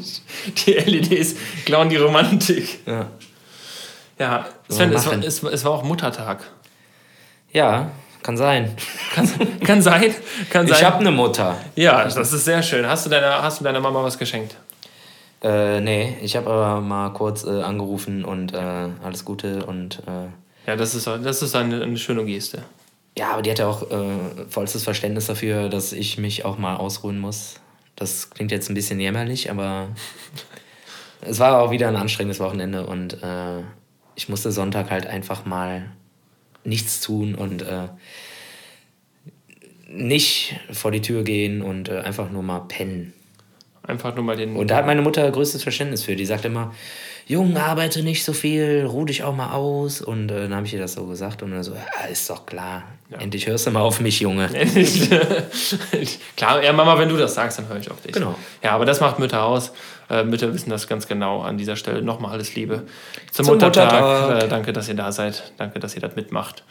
[0.66, 2.80] die LEDs klauen die Romantik.
[2.86, 3.10] Ja.
[4.18, 6.42] Ja, Sven, es war, es, es war auch Muttertag.
[7.52, 7.90] Ja,
[8.22, 8.76] kann sein.
[9.14, 9.28] Kann,
[9.64, 10.14] kann sein.
[10.50, 10.76] Kann sein.
[10.76, 11.56] Ich habe eine Mutter.
[11.76, 12.86] Ja, das ist sehr schön.
[12.86, 14.56] Hast du deiner, hast du deiner Mama was geschenkt?
[15.42, 20.00] Äh, nee, ich habe aber mal kurz äh, angerufen und äh, alles Gute und.
[20.06, 22.62] Äh, ja, das ist, das ist eine, eine schöne Geste.
[23.16, 27.18] Ja, aber die hatte auch äh, vollstes Verständnis dafür, dass ich mich auch mal ausruhen
[27.18, 27.54] muss.
[27.96, 29.88] Das klingt jetzt ein bisschen jämmerlich, aber
[31.20, 33.62] es war auch wieder ein anstrengendes Wochenende und äh,
[34.18, 35.84] ich musste Sonntag halt einfach mal
[36.64, 37.64] nichts tun und
[39.86, 43.14] nicht vor die Tür gehen und einfach nur mal pennen.
[43.84, 44.56] Einfach nur mal den.
[44.56, 46.16] Und da hat meine Mutter größtes Verständnis für.
[46.16, 46.74] Die sagt immer,
[47.28, 50.02] Jung, arbeite nicht so viel, ruh dich auch mal aus.
[50.02, 52.44] Und äh, dann habe ich ihr das so gesagt und dann so, ja, ist doch
[52.44, 52.84] klar.
[53.10, 53.18] Ja.
[53.18, 54.48] Endlich hörst du mal auf mich, Junge.
[56.36, 58.12] klar, ja, Mama, wenn du das sagst, dann höre ich auf dich.
[58.12, 58.34] Genau.
[58.62, 59.72] Ja, aber das macht Mütter aus.
[60.10, 61.42] Äh, Mütter wissen das ganz genau.
[61.42, 62.84] An dieser Stelle nochmal alles Liebe
[63.30, 64.00] zum, zum Muttertag.
[64.00, 64.44] Muttertag.
[64.44, 65.52] Äh, danke, dass ihr da seid.
[65.58, 66.64] Danke, dass ihr das mitmacht.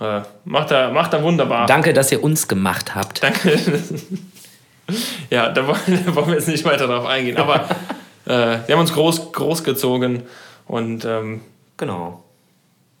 [0.00, 1.66] Äh, macht er, macht er wunderbar.
[1.66, 3.22] Danke, dass ihr uns gemacht habt.
[3.22, 3.58] Danke.
[5.30, 7.38] ja, da wollen, da wollen, wir jetzt nicht weiter darauf eingehen.
[7.38, 7.66] Aber
[8.26, 10.22] äh, wir haben uns groß, groß gezogen
[10.66, 11.40] und ähm,
[11.76, 12.22] genau.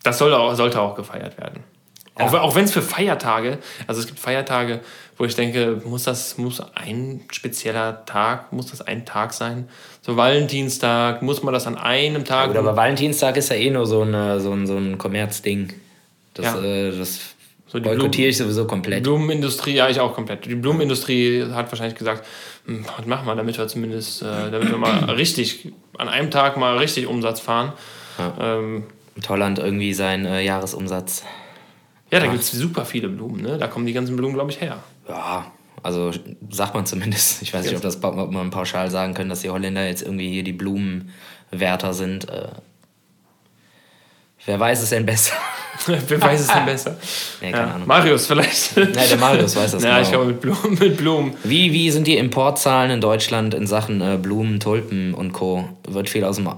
[0.02, 1.64] Das soll auch, sollte auch gefeiert werden.
[2.18, 2.26] Ja.
[2.26, 4.80] Auch, auch wenn es für Feiertage, also es gibt Feiertage,
[5.18, 9.68] wo ich denke, muss das muss ein spezieller Tag, muss das ein Tag sein?
[10.02, 12.52] So Valentinstag, muss man das an einem Tag.
[12.54, 15.72] Ja, aber Valentinstag ist ja eh nur so, eine, so ein, so ein Kommerzding.
[16.34, 16.62] Das, ja.
[16.62, 17.36] äh, das
[17.66, 19.02] so die Boykottiere ich sowieso komplett.
[19.02, 20.46] Blumenindustrie, ja, ich auch komplett.
[20.46, 22.24] Die Blumenindustrie hat wahrscheinlich gesagt,
[22.66, 26.56] hm, was machen wir, damit wir zumindest, äh, damit wir mal richtig, an einem Tag
[26.56, 27.72] mal richtig Umsatz fahren.
[28.18, 28.58] Ja.
[28.58, 28.84] Ähm,
[29.16, 31.24] In Holland irgendwie sein äh, Jahresumsatz.
[32.12, 33.58] Ja, da gibt es super viele Blumen, ne?
[33.58, 34.78] Da kommen die ganzen Blumen, glaube ich, her.
[35.08, 35.52] Ja,
[35.82, 36.10] also
[36.50, 37.42] sagt man zumindest.
[37.42, 40.30] Ich weiß nicht, ob, das, ob man pauschal sagen können, dass die Holländer jetzt irgendwie
[40.30, 42.28] hier die Blumenwärter sind.
[42.28, 42.48] Äh,
[44.46, 45.34] wer weiß es denn besser?
[45.86, 46.96] Wer weiß es denn besser?
[47.42, 47.74] Nee, keine ja.
[47.74, 47.86] Ahnung.
[47.86, 48.76] Marius vielleicht.
[48.76, 50.02] Nein, der Marius weiß das Ja, genau.
[50.02, 51.34] ich glaube mit Blumen, mit Blumen.
[51.44, 55.68] Wie, wie sind die Importzahlen in Deutschland in Sachen äh, Blumen, Tulpen und Co.?
[55.86, 56.48] Wird viel aus dem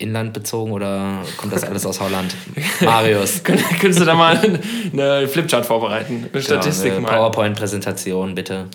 [0.00, 2.34] Inland bezogen oder kommt das alles aus Holland?
[2.80, 3.42] Marius.
[3.44, 4.38] Könntest du da mal
[4.92, 6.28] eine Flipchart vorbereiten?
[6.32, 8.66] Eine Statistik genau, eine PowerPoint-Präsentation, bitte.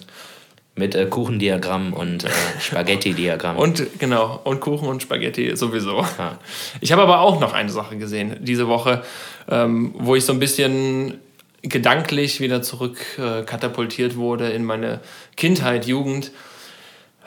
[0.76, 3.58] Mit äh, Kuchendiagramm und äh, Spaghetti-Diagramm.
[3.58, 6.06] und genau, und Kuchen und Spaghetti sowieso.
[6.18, 6.38] Ja.
[6.82, 9.04] Ich habe aber auch noch eine Sache gesehen diese Woche,
[9.50, 11.20] ähm, wo ich so ein bisschen
[11.62, 15.00] gedanklich wieder zurück äh, katapultiert wurde in meine
[15.36, 16.32] Kindheit, Jugend.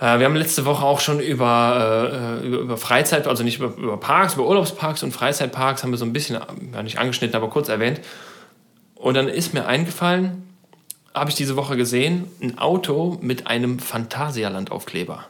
[0.01, 3.77] Äh, wir haben letzte Woche auch schon über, äh, über, über, Freizeit, also nicht über,
[3.77, 6.39] über Parks, über Urlaubsparks und Freizeitparks haben wir so ein bisschen,
[6.73, 8.01] ja nicht angeschnitten, aber kurz erwähnt.
[8.95, 10.49] Und dann ist mir eingefallen,
[11.15, 15.25] habe ich diese Woche gesehen, ein Auto mit einem Phantasialand-Aufkleber.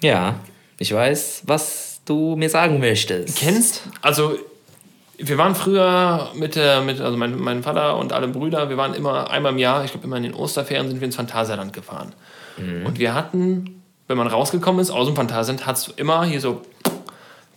[0.00, 0.36] Ja,
[0.78, 3.38] ich weiß, was du mir sagen möchtest.
[3.38, 3.82] Kennst?
[4.00, 4.36] Also,
[5.18, 9.30] wir waren früher mit, mit also mein, mein Vater und alle Brüder, wir waren immer
[9.30, 12.12] einmal im Jahr, ich glaube immer in den Osterferien, sind wir ins Phantasialand gefahren.
[12.58, 12.86] Mhm.
[12.86, 16.62] Und wir hatten, wenn man rausgekommen ist aus dem Phantasialand, hat es immer hier so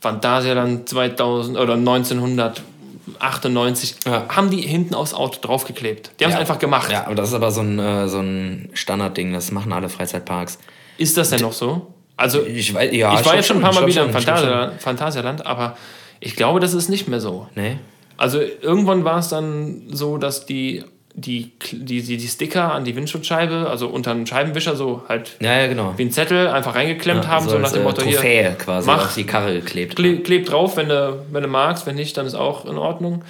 [0.01, 4.25] Phantasialand 2000 oder 1998, Ja.
[4.29, 6.11] haben die hinten aufs Auto draufgeklebt.
[6.19, 6.39] Die haben es Ja.
[6.41, 6.91] einfach gemacht.
[6.91, 10.59] Ja, aber das ist aber so ein, äh, so ein Standardding, das machen alle Freizeitparks.
[10.97, 11.93] Ist das denn noch so?
[12.17, 14.11] Also, Ich weiß, ja, ich war glaub jetzt schon ein paar ich Mal wieder im
[14.11, 15.77] schon, ich Phantasialand, Phantasialand, aber
[16.21, 17.47] ich glaube, das ist nicht mehr so.
[17.55, 17.77] Nee?
[18.17, 20.85] Also irgendwann war es dann so, dass die,
[21.17, 25.61] die, die, die, die Sticker an die Windschutzscheibe, also unter einen Scheibenwischer so halt Ja,
[25.61, 25.93] ja, genau.
[25.95, 29.05] wie ein Zettel einfach reingeklemmt haben, so, nach dem äh, Motto hier, Trophäe quasi mach-
[29.05, 29.95] auf die Karre geklebt.
[29.95, 33.23] kle kleb drauf, wenn du, wenn du magst, wenn nicht, dann ist auch in Ordnung.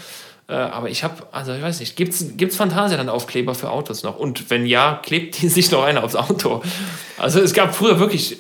[0.48, 4.18] Äh, aber ich habe, also ich weiß nicht, gibt es Phantasialand-Aufkleber für Autos noch?
[4.18, 6.62] Und wenn ja, klebt die sich noch einer aufs Auto?
[7.18, 8.38] Also es gab früher wirklich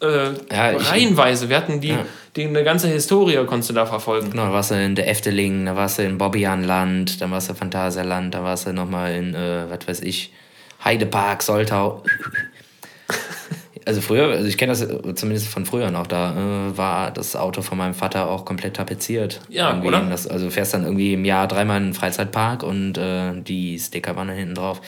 [0.00, 2.04] äh, Ja, reihenweise, wir hatten die, Ja.
[2.36, 4.30] die eine ganze Historie, konntest du da verfolgen.
[4.30, 7.54] Genau, da warst du in der Efteling, da warst du in Bobbianland, dann warst du
[7.54, 10.32] Phantasialand, dann warst du nochmal in, äh, was weiß ich,
[10.84, 12.02] Heidepark, Soltau.
[13.84, 14.80] Also früher, also ich kenne das
[15.16, 16.32] zumindest von früher noch, da
[16.72, 19.40] äh, war das Auto von meinem Vater auch komplett tapeziert.
[19.48, 19.88] Ja, Irgendwie.
[19.88, 20.00] oder?
[20.00, 23.78] Das, also du fährst dann irgendwie im Jahr dreimal in den Freizeitpark und äh, die
[23.78, 24.80] Sticker waren dann hinten drauf.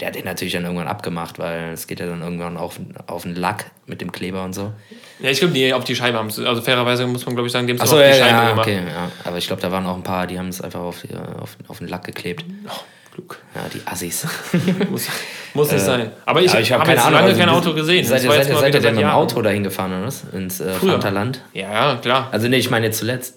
[0.00, 3.22] Der hat den natürlich dann irgendwann abgemacht, weil es geht ja dann irgendwann auf, auf
[3.22, 4.72] den Lack mit dem Kleber und so.
[5.20, 6.38] Ja, ich glaube, die auf die Scheibe haben es.
[6.38, 8.30] Also fairerweise muss man, glaube ich, sagen, die haben es Achso, auf ja, die Scheibe
[8.30, 8.66] ja, gemacht.
[8.68, 9.10] okay, ja.
[9.24, 11.56] Aber ich glaube, da waren auch ein paar, die haben es einfach auf, äh, auf,
[11.68, 12.44] auf den Lack geklebt.
[12.68, 12.70] Oh,
[13.14, 13.38] klug.
[13.54, 14.26] Ja, die Assis.
[14.90, 15.08] Muss,
[15.54, 16.12] muss nicht sein.
[16.26, 18.04] Aber ich, Ja, habe hab jetzt lange also kein Auto gesehen.
[18.04, 19.08] Seid ihr, seid seid denn mit dem.
[19.08, 20.24] Auto dahin gefahren, oder was?
[20.32, 20.72] Ins äh?
[21.54, 22.28] Ja, ja, klar.
[22.30, 23.36] Also nee, ich meine jetzt zuletzt.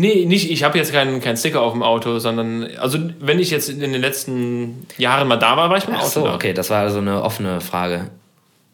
[0.00, 3.50] Nee, nicht, ich habe jetzt keinen keinen Sticker auf dem Auto, sondern, also wenn ich
[3.50, 6.24] jetzt in den letzten Jahren mal da war, war ich mit dem Ach Auto so,
[6.24, 6.34] da.
[6.34, 8.10] okay, das war also eine offene Frage.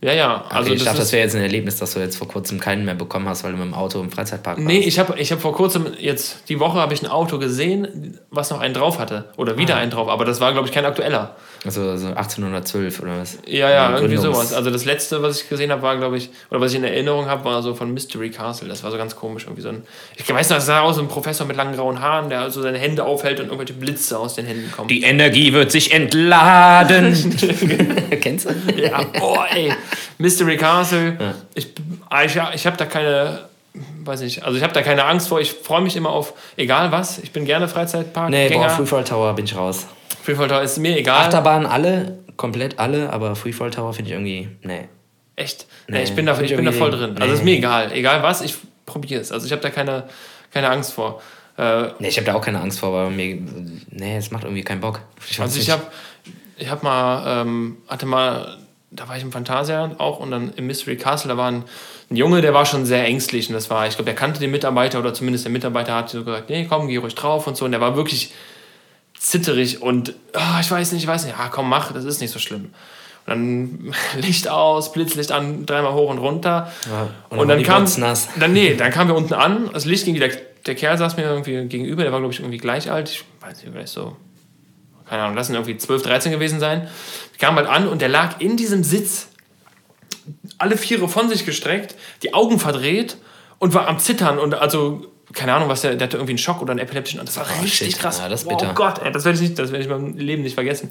[0.04, 0.42] Ja, ja.
[0.46, 2.58] Okay, Also ich das dachte, das wäre jetzt ein Erlebnis, dass du jetzt vor kurzem
[2.58, 4.66] keinen mehr bekommen hast, weil du mit dem Auto im Freizeitpark warst.
[4.66, 8.18] Nee, ich habe ich hab vor kurzem, jetzt die Woche, habe ich ein Auto gesehen,
[8.28, 9.26] was noch einen drauf hatte.
[9.36, 9.58] Oder Ah.
[9.58, 10.08] wieder einen drauf.
[10.08, 11.36] Aber das war, glaube ich, kein aktueller.
[11.64, 13.38] Also so 1812 oder was?
[13.46, 14.52] Ja, ja, irgendwie Gründungs- sowas.
[14.52, 17.26] Also das letzte, was ich gesehen habe, war, glaube ich, oder was ich in Erinnerung
[17.26, 18.66] habe, war so von Mystery Castle.
[18.68, 19.44] Das war so ganz komisch.
[19.44, 19.84] Irgendwie so ein,
[20.16, 22.60] ich weiß noch, das sah aus, so ein Professor mit langen grauen Haaren, der also
[22.60, 24.88] seine Hände aufhält und irgendwelche Blitze aus den Händen kommen.
[24.88, 27.14] Die Energie wird sich entladen.
[28.20, 28.54] Kennst du?
[28.76, 29.72] Ja, boah, ey.
[30.18, 31.34] Mystery Castle.
[31.54, 31.68] Ich,
[32.08, 33.48] ah, ich, ich habe da keine,
[34.04, 35.40] weiß nicht, also ich habe da keine Angst vor.
[35.40, 37.18] Ich freue mich immer auf, egal was.
[37.18, 38.30] Ich bin gerne Freizeitpark.
[38.30, 38.68] Nee, boah.
[38.68, 39.86] Freefall Tower bin ich raus.
[40.22, 41.26] Freefall Tower ist mir egal.
[41.26, 44.88] Achterbahn alle, komplett alle, aber Freefall Tower finde ich irgendwie, nee.
[45.36, 45.66] Echt?
[45.88, 47.16] Nee, Nee, ich bin da, ich bin da voll drin.
[47.18, 47.52] Also ist nee.
[47.52, 47.92] mir egal.
[47.92, 48.54] Egal was, ich
[48.86, 49.32] probiere es.
[49.32, 50.04] Also ich habe da keine,
[50.52, 51.22] keine Angst vor.
[51.56, 53.38] Äh, Nee, ich habe da auch keine Angst vor, aber mir,
[53.90, 55.00] nee, es macht irgendwie keinen Bock.
[55.28, 55.82] Ich Also ich habe
[56.56, 58.58] ich hab mal, ähm, hatte mal,
[58.94, 61.64] da war ich im Phantasialand auch und dann im Mystery Castle, da war ein,
[62.10, 64.50] ein Junge, der war schon sehr ängstlich und das war, ich glaube, der kannte den
[64.50, 67.64] Mitarbeiter oder zumindest der Mitarbeiter hat so gesagt, nee, komm, geh ruhig drauf und so
[67.64, 68.32] und der war wirklich
[69.18, 72.32] zitterig und ah, ich weiß nicht, ich weiß nicht, ja komm, mach, das ist nicht
[72.32, 72.70] so schlimm.
[73.24, 76.70] Und dann Licht aus, Blitzlicht an, dreimal hoch und runter.
[76.90, 78.28] Ja, und, und dann kam, nass.
[78.38, 80.28] dann, nee, dann kamen wir unten an, das Licht ging wieder,
[80.66, 83.62] der Kerl saß mir irgendwie gegenüber, der war glaube ich irgendwie gleich alt, ich weiß
[83.62, 84.16] nicht, vielleicht so,
[85.08, 86.88] keine Ahnung, lass ihn irgendwie 12, 13 gewesen sein.
[87.32, 89.28] Ich kam halt an und der lag in diesem Sitz,
[90.58, 93.16] alle Viere von sich gestreckt, die Augen verdreht
[93.58, 96.60] und war am Zittern und also keine Ahnung, was der, der hatte irgendwie einen Schock
[96.60, 97.98] oder einen epileptischen das war Oh, richtig shit.
[97.98, 98.18] krass.
[98.18, 98.56] Ja, das oh.
[98.74, 100.90] Gott, ey, das werde ich nicht, das werde ich meinem Leben nicht vergessen,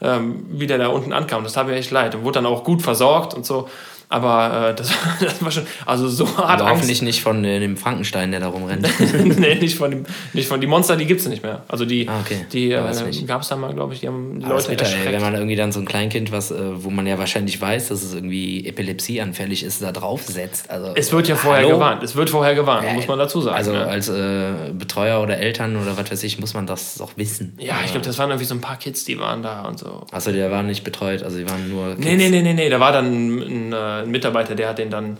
[0.00, 1.44] ähm, wie der da unten ankam.
[1.44, 3.68] Das tat mir echt leid und wurde dann auch gut versorgt und so.
[4.08, 4.90] Aber äh, das,
[5.20, 6.74] das war schon, also so hart Aber Angst.
[6.74, 8.86] hoffentlich nicht von äh, dem Frankenstein, der da rumrennt.
[9.38, 11.62] nee, nicht von dem, nicht von die Monster, die gibt es nicht mehr.
[11.68, 12.46] Also die, Ah, okay.
[12.52, 13.26] die Ja, äh, nicht.
[13.26, 15.12] gab es da mal, glaube ich, die haben die Leute bitter, ey, erschreckt.
[15.12, 18.02] wenn man irgendwie dann so ein Kleinkind, was, äh, wo man ja wahrscheinlich weiß, dass
[18.02, 20.70] es irgendwie epilepsieanfällig ist, da draufsetzt.
[20.70, 21.76] Also, Es wird ja vorher Hallo?
[21.76, 22.02] gewarnt.
[22.02, 23.56] Es wird vorher gewarnt, muss man dazu sagen.
[23.56, 23.86] Also ne?
[23.86, 27.56] als äh, Betreuer oder Eltern oder was weiß ich, muss man das doch wissen.
[27.60, 30.06] ja, ich glaube, das waren irgendwie so ein paar Kids, die waren da und so.
[30.12, 31.94] Achso, der war nicht betreut, also die waren nur.
[31.98, 32.68] Nee, nee, nee, nee, nee.
[32.68, 33.72] Da war dann ein,
[34.02, 35.16] ein, Mitarbeiter, der hat den dann,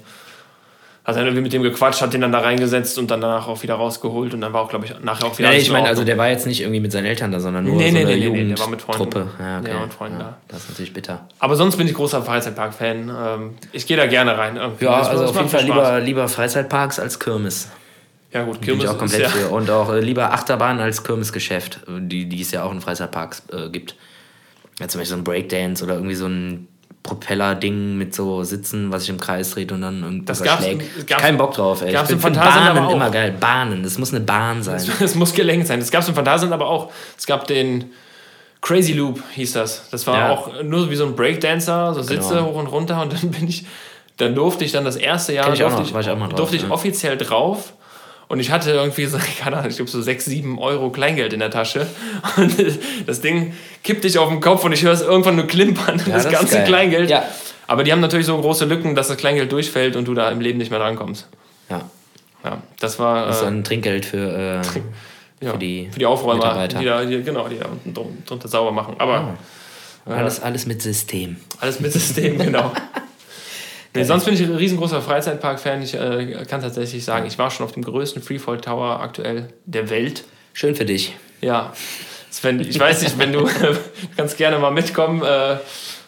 [1.04, 3.62] hat dann irgendwie mit dem gequatscht, hat den dann da reingesetzt und dann danach auch
[3.62, 5.88] wieder rausgeholt und dann war auch, glaube ich, nachher auch wieder Nee, ich in meine,
[5.88, 8.04] also der war jetzt nicht irgendwie mit seinen Eltern da, sondern nur Nee, so nee,
[8.04, 9.02] nee, nee, nee, der war mit Freunden.
[9.04, 9.30] Jugendtruppe.
[9.42, 9.70] Ja, okay.
[9.70, 10.36] Ja, mit Freunden ja, da.
[10.48, 11.26] Das ist natürlich bitter.
[11.38, 13.08] Aber sonst bin ich großer Freizeitpark-Fan.
[13.16, 14.56] Ähm, ich gehe da gerne rein.
[14.56, 14.84] irgendwie.
[14.84, 17.68] Ja, Das- also auf jeden Fall lieber, lieber Freizeitparks als Kirmes.
[18.32, 19.54] Ja, gut, Bin ich Kirmes auch komplett ist ja, für.
[19.54, 23.68] Und auch äh, lieber Achterbahn als Kirmesgeschäft, die, die es ja auch in Freizeitparks äh,
[23.70, 23.94] gibt.
[24.80, 26.68] Ja, zum Beispiel so ein Breakdance oder irgendwie so ein
[27.06, 30.66] Propeller-Ding mit so Sitzen, was sich im Kreis dreht und dann irgendwie Das das gab's-
[31.06, 31.92] Kein Bock drauf, ey.
[31.92, 32.92] gab's ich im bin aber auch.
[32.92, 33.34] immer geil.
[33.38, 34.76] Bahnen, das muss eine Bahn sein.
[35.00, 35.80] Es muss gelenkt sein.
[35.80, 36.90] Das gab es im Phantasialand aber auch.
[37.16, 37.92] Es gab den
[38.60, 39.88] Crazy Loop, hieß das.
[39.90, 40.30] Das war Ja.
[40.30, 42.46] auch nur wie so ein Breakdancer, so Sitze Genau.
[42.46, 43.64] hoch und runter und dann bin ich,
[44.16, 46.56] dann durfte ich dann das erste Jahr, ich auch durfte, noch, ich, ich drauf, durfte
[46.56, 47.72] ich offiziell drauf.
[48.28, 51.40] Und ich hatte irgendwie so, keine Ahnung, ich glaube so 6, 7 Euro Kleingeld in
[51.40, 51.86] der Tasche.
[52.36, 52.54] Und
[53.06, 53.54] das Ding
[53.84, 55.96] kippt dich auf den Kopf und ich höre es irgendwann nur klimpern.
[56.06, 56.64] das das ist ganze.
[56.64, 57.08] Kleingeld.
[57.08, 57.22] Ja.
[57.68, 60.40] Aber die haben natürlich so große Lücken, dass das Kleingeld durchfällt und du da im
[60.40, 61.28] Leben nicht mehr drankommst.
[61.70, 61.82] Ja.
[62.44, 63.26] Ja, das war.
[63.26, 67.04] Das ist Äh, ein Trinkgeld für, äh, ja, für die, für die Aufräumer, die da,
[67.04, 67.66] die, genau, die da
[68.24, 68.94] drunter sauber machen.
[68.98, 69.36] Aber
[70.04, 71.36] alles, alles mit System.
[71.60, 72.72] alles mit System, genau.
[73.96, 75.82] Nee, sonst bin ich ein riesengroßer Freizeitpark-Fan.
[75.82, 79.90] Ich äh, kann tatsächlich sagen, ich war schon auf dem größten Freefall Tower aktuell der
[79.90, 80.24] Welt.
[80.52, 81.14] Schön für dich.
[81.40, 81.72] Ja.
[82.30, 83.48] Sven, ich weiß nicht, wenn du
[84.16, 85.22] kannst gerne mal mitkommen.
[85.22, 85.56] Äh,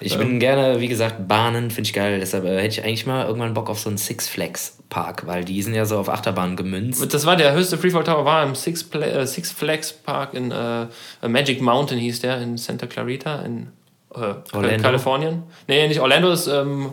[0.00, 2.18] Ich bin gerne, wie gesagt, Bahnen finde ich geil.
[2.20, 5.44] Deshalb äh, hätte ich eigentlich mal irgendwann Bock auf so einen Six Flags Park, weil
[5.44, 7.12] die sind ja so auf Achterbahn gemünzt.
[7.12, 10.50] das war der höchste Freefall Tower, war im Six, Pla äh, Six Flags Park in
[10.50, 10.86] äh,
[11.26, 13.68] Magic Mountain hieß der, in Santa Clarita in
[14.14, 14.78] äh?
[14.78, 15.42] Kalifornien.
[15.66, 16.92] Nee, nicht Orlando, ist ähm,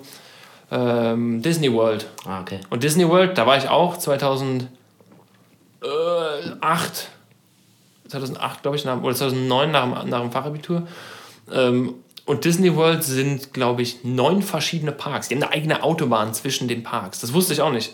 [0.71, 2.07] ähm, Disney World.
[2.25, 2.59] Ah, okay.
[2.69, 4.69] Und Disney World, da war ich auch 2008.
[8.07, 10.87] 2008, glaube ich, nach, oder 2009 nach dem, nach dem Fachabitur.
[11.51, 11.95] Ähm,
[12.25, 15.27] und Disney World sind, glaube ich, neun verschiedene Parks.
[15.27, 17.19] Die haben eine eigene Autobahn zwischen den Parks.
[17.19, 17.93] Das wusste ich auch nicht.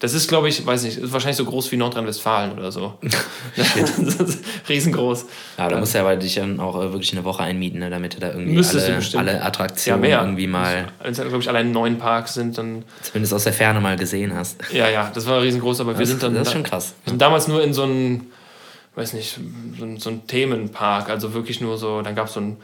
[0.00, 2.94] Das ist, glaube ich, weiß nicht, ist wahrscheinlich so groß wie Nordrhein-Westfalen oder so.
[4.68, 5.26] riesengroß.
[5.58, 8.14] Ja, da musst du aber dich dann auch äh, wirklich eine Woche einmieten, ne, damit
[8.14, 10.20] du da irgendwie alle, alle Ja, Attraktionen mehr.
[10.20, 12.84] irgendwie mal Als, glaube ich, allein neun Parks sind dann.
[13.02, 14.58] zumindest aus der Ferne mal gesehen hast.
[14.72, 16.34] Ja, ja, das war riesengroß, aber wir Das, sind dann.
[16.34, 16.94] das ist schon krass.
[17.04, 18.30] Wir sind damals nur in so einen,
[18.94, 19.38] weiß nicht,
[19.78, 22.56] so ein, so ein Themenpark, also wirklich nur so, dann gab es so ein,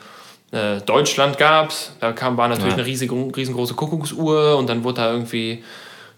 [0.53, 2.78] äh, Deutschland gab's, da kam, war natürlich Ja.
[2.78, 5.64] eine riesige, riesengroße Kuckucksuhr und dann wurde da irgendwie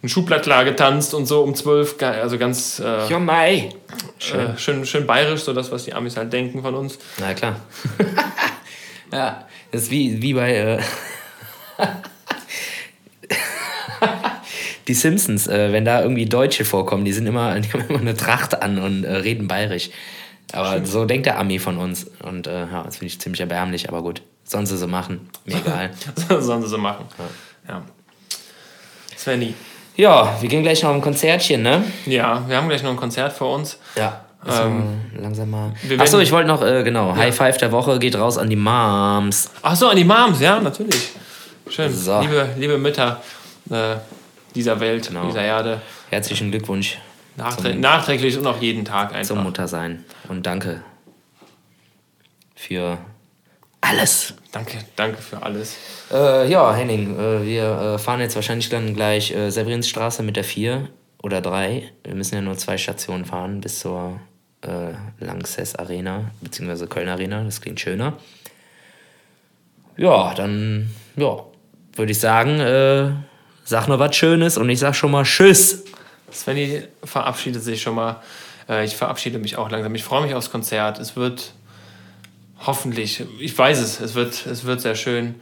[0.03, 3.70] ein Schuhblatt klar getanzt und so um zwölf, also ganz äh, Ja, Mai.
[4.18, 4.40] schön.
[4.55, 6.99] Äh, schön, schön bayerisch, so das, was die Amis halt denken von uns.
[7.18, 7.61] Na klar.
[9.12, 10.78] ja, das ist wie, wie bei äh,
[14.88, 18.16] die Simpsons, äh, wenn da irgendwie Deutsche vorkommen, die sind immer, die haben immer eine
[18.16, 19.90] Tracht an und äh, reden bayerisch.
[20.53, 22.07] Aber so denkt der Ami von uns.
[22.22, 24.22] Und äh, ja, das finde ich ziemlich erbärmlich, aber gut.
[24.44, 25.28] Sollen sie so machen.
[25.44, 25.90] Mir egal.
[26.40, 27.05] Sollen sie so machen.
[27.66, 27.82] Ja.
[29.18, 29.55] Svenny.
[29.97, 31.84] Ja, wir gehen gleich noch ein Konzertchen, ne?
[32.05, 33.78] Ja, wir haben gleich noch ein Konzert vor uns.
[33.97, 34.20] Ja.
[34.44, 34.70] Also,
[35.18, 35.72] langsam mal.
[35.99, 39.51] Achso, ich wollte noch, äh, genau, High Five der Woche geht raus an die Moms.
[39.62, 41.11] Ach so, an die Moms, ja, natürlich.
[41.68, 41.92] Schön.
[41.92, 42.20] So.
[42.20, 43.20] Liebe, liebe Mütter
[43.70, 43.97] äh,
[44.55, 45.26] dieser Welt, Genau.
[45.26, 45.80] dieser Erde.
[46.11, 46.99] Herzlichen Glückwunsch
[47.36, 49.36] Nachträ nachträglich und auch jeden Tag zum einfach.
[49.36, 50.05] Muttersein.
[50.28, 50.82] Und danke
[52.55, 52.99] für
[53.87, 54.34] alles.
[54.53, 55.76] Danke, danke für alles.
[56.12, 60.45] Äh, ja, Henning, äh, wir äh, fahren jetzt wahrscheinlich dann gleich äh, Severinsstraße mit der
[60.45, 60.89] 4
[61.22, 61.91] oder 3.
[62.05, 64.20] Wir müssen ja nur zwei Stationen fahren bis zur
[64.62, 64.93] äh,
[65.24, 67.45] Lanxess Arena, beziehungsweise Köln Arena.
[67.45, 68.14] Das klingt schöner.
[69.97, 71.45] Ja, dann, ja,
[71.95, 73.11] würde ich sagen, äh,
[73.64, 75.84] sag noch was Schönes und ich sag schon mal Tschüss.
[76.32, 78.22] Svenny verabschiedet sich schon mal.
[78.68, 79.95] Äh, ich verabschiede mich auch langsam.
[79.95, 80.99] Ich freue mich aufs Konzert.
[80.99, 81.55] Es wird
[82.64, 85.36] hoffentlich, ich weiß es, es wird, es wird sehr schön.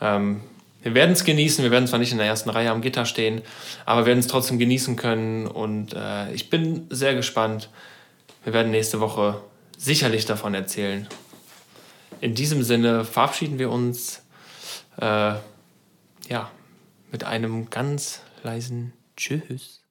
[0.00, 0.42] Ähm,
[0.82, 1.64] wir werden es genießen.
[1.64, 3.42] Wir werden zwar nicht in der ersten Reihe am Gitter stehen,
[3.84, 5.46] aber wir werden es trotzdem genießen können.
[5.46, 7.70] Und äh, ich bin sehr gespannt.
[8.44, 9.40] Wir werden nächste Woche
[9.76, 11.08] sicherlich davon erzählen.
[12.20, 14.22] In diesem Sinne verabschieden wir uns
[15.00, 15.34] äh,
[16.28, 16.50] ja,
[17.10, 19.85] mit einem ganz leisen Tschüss.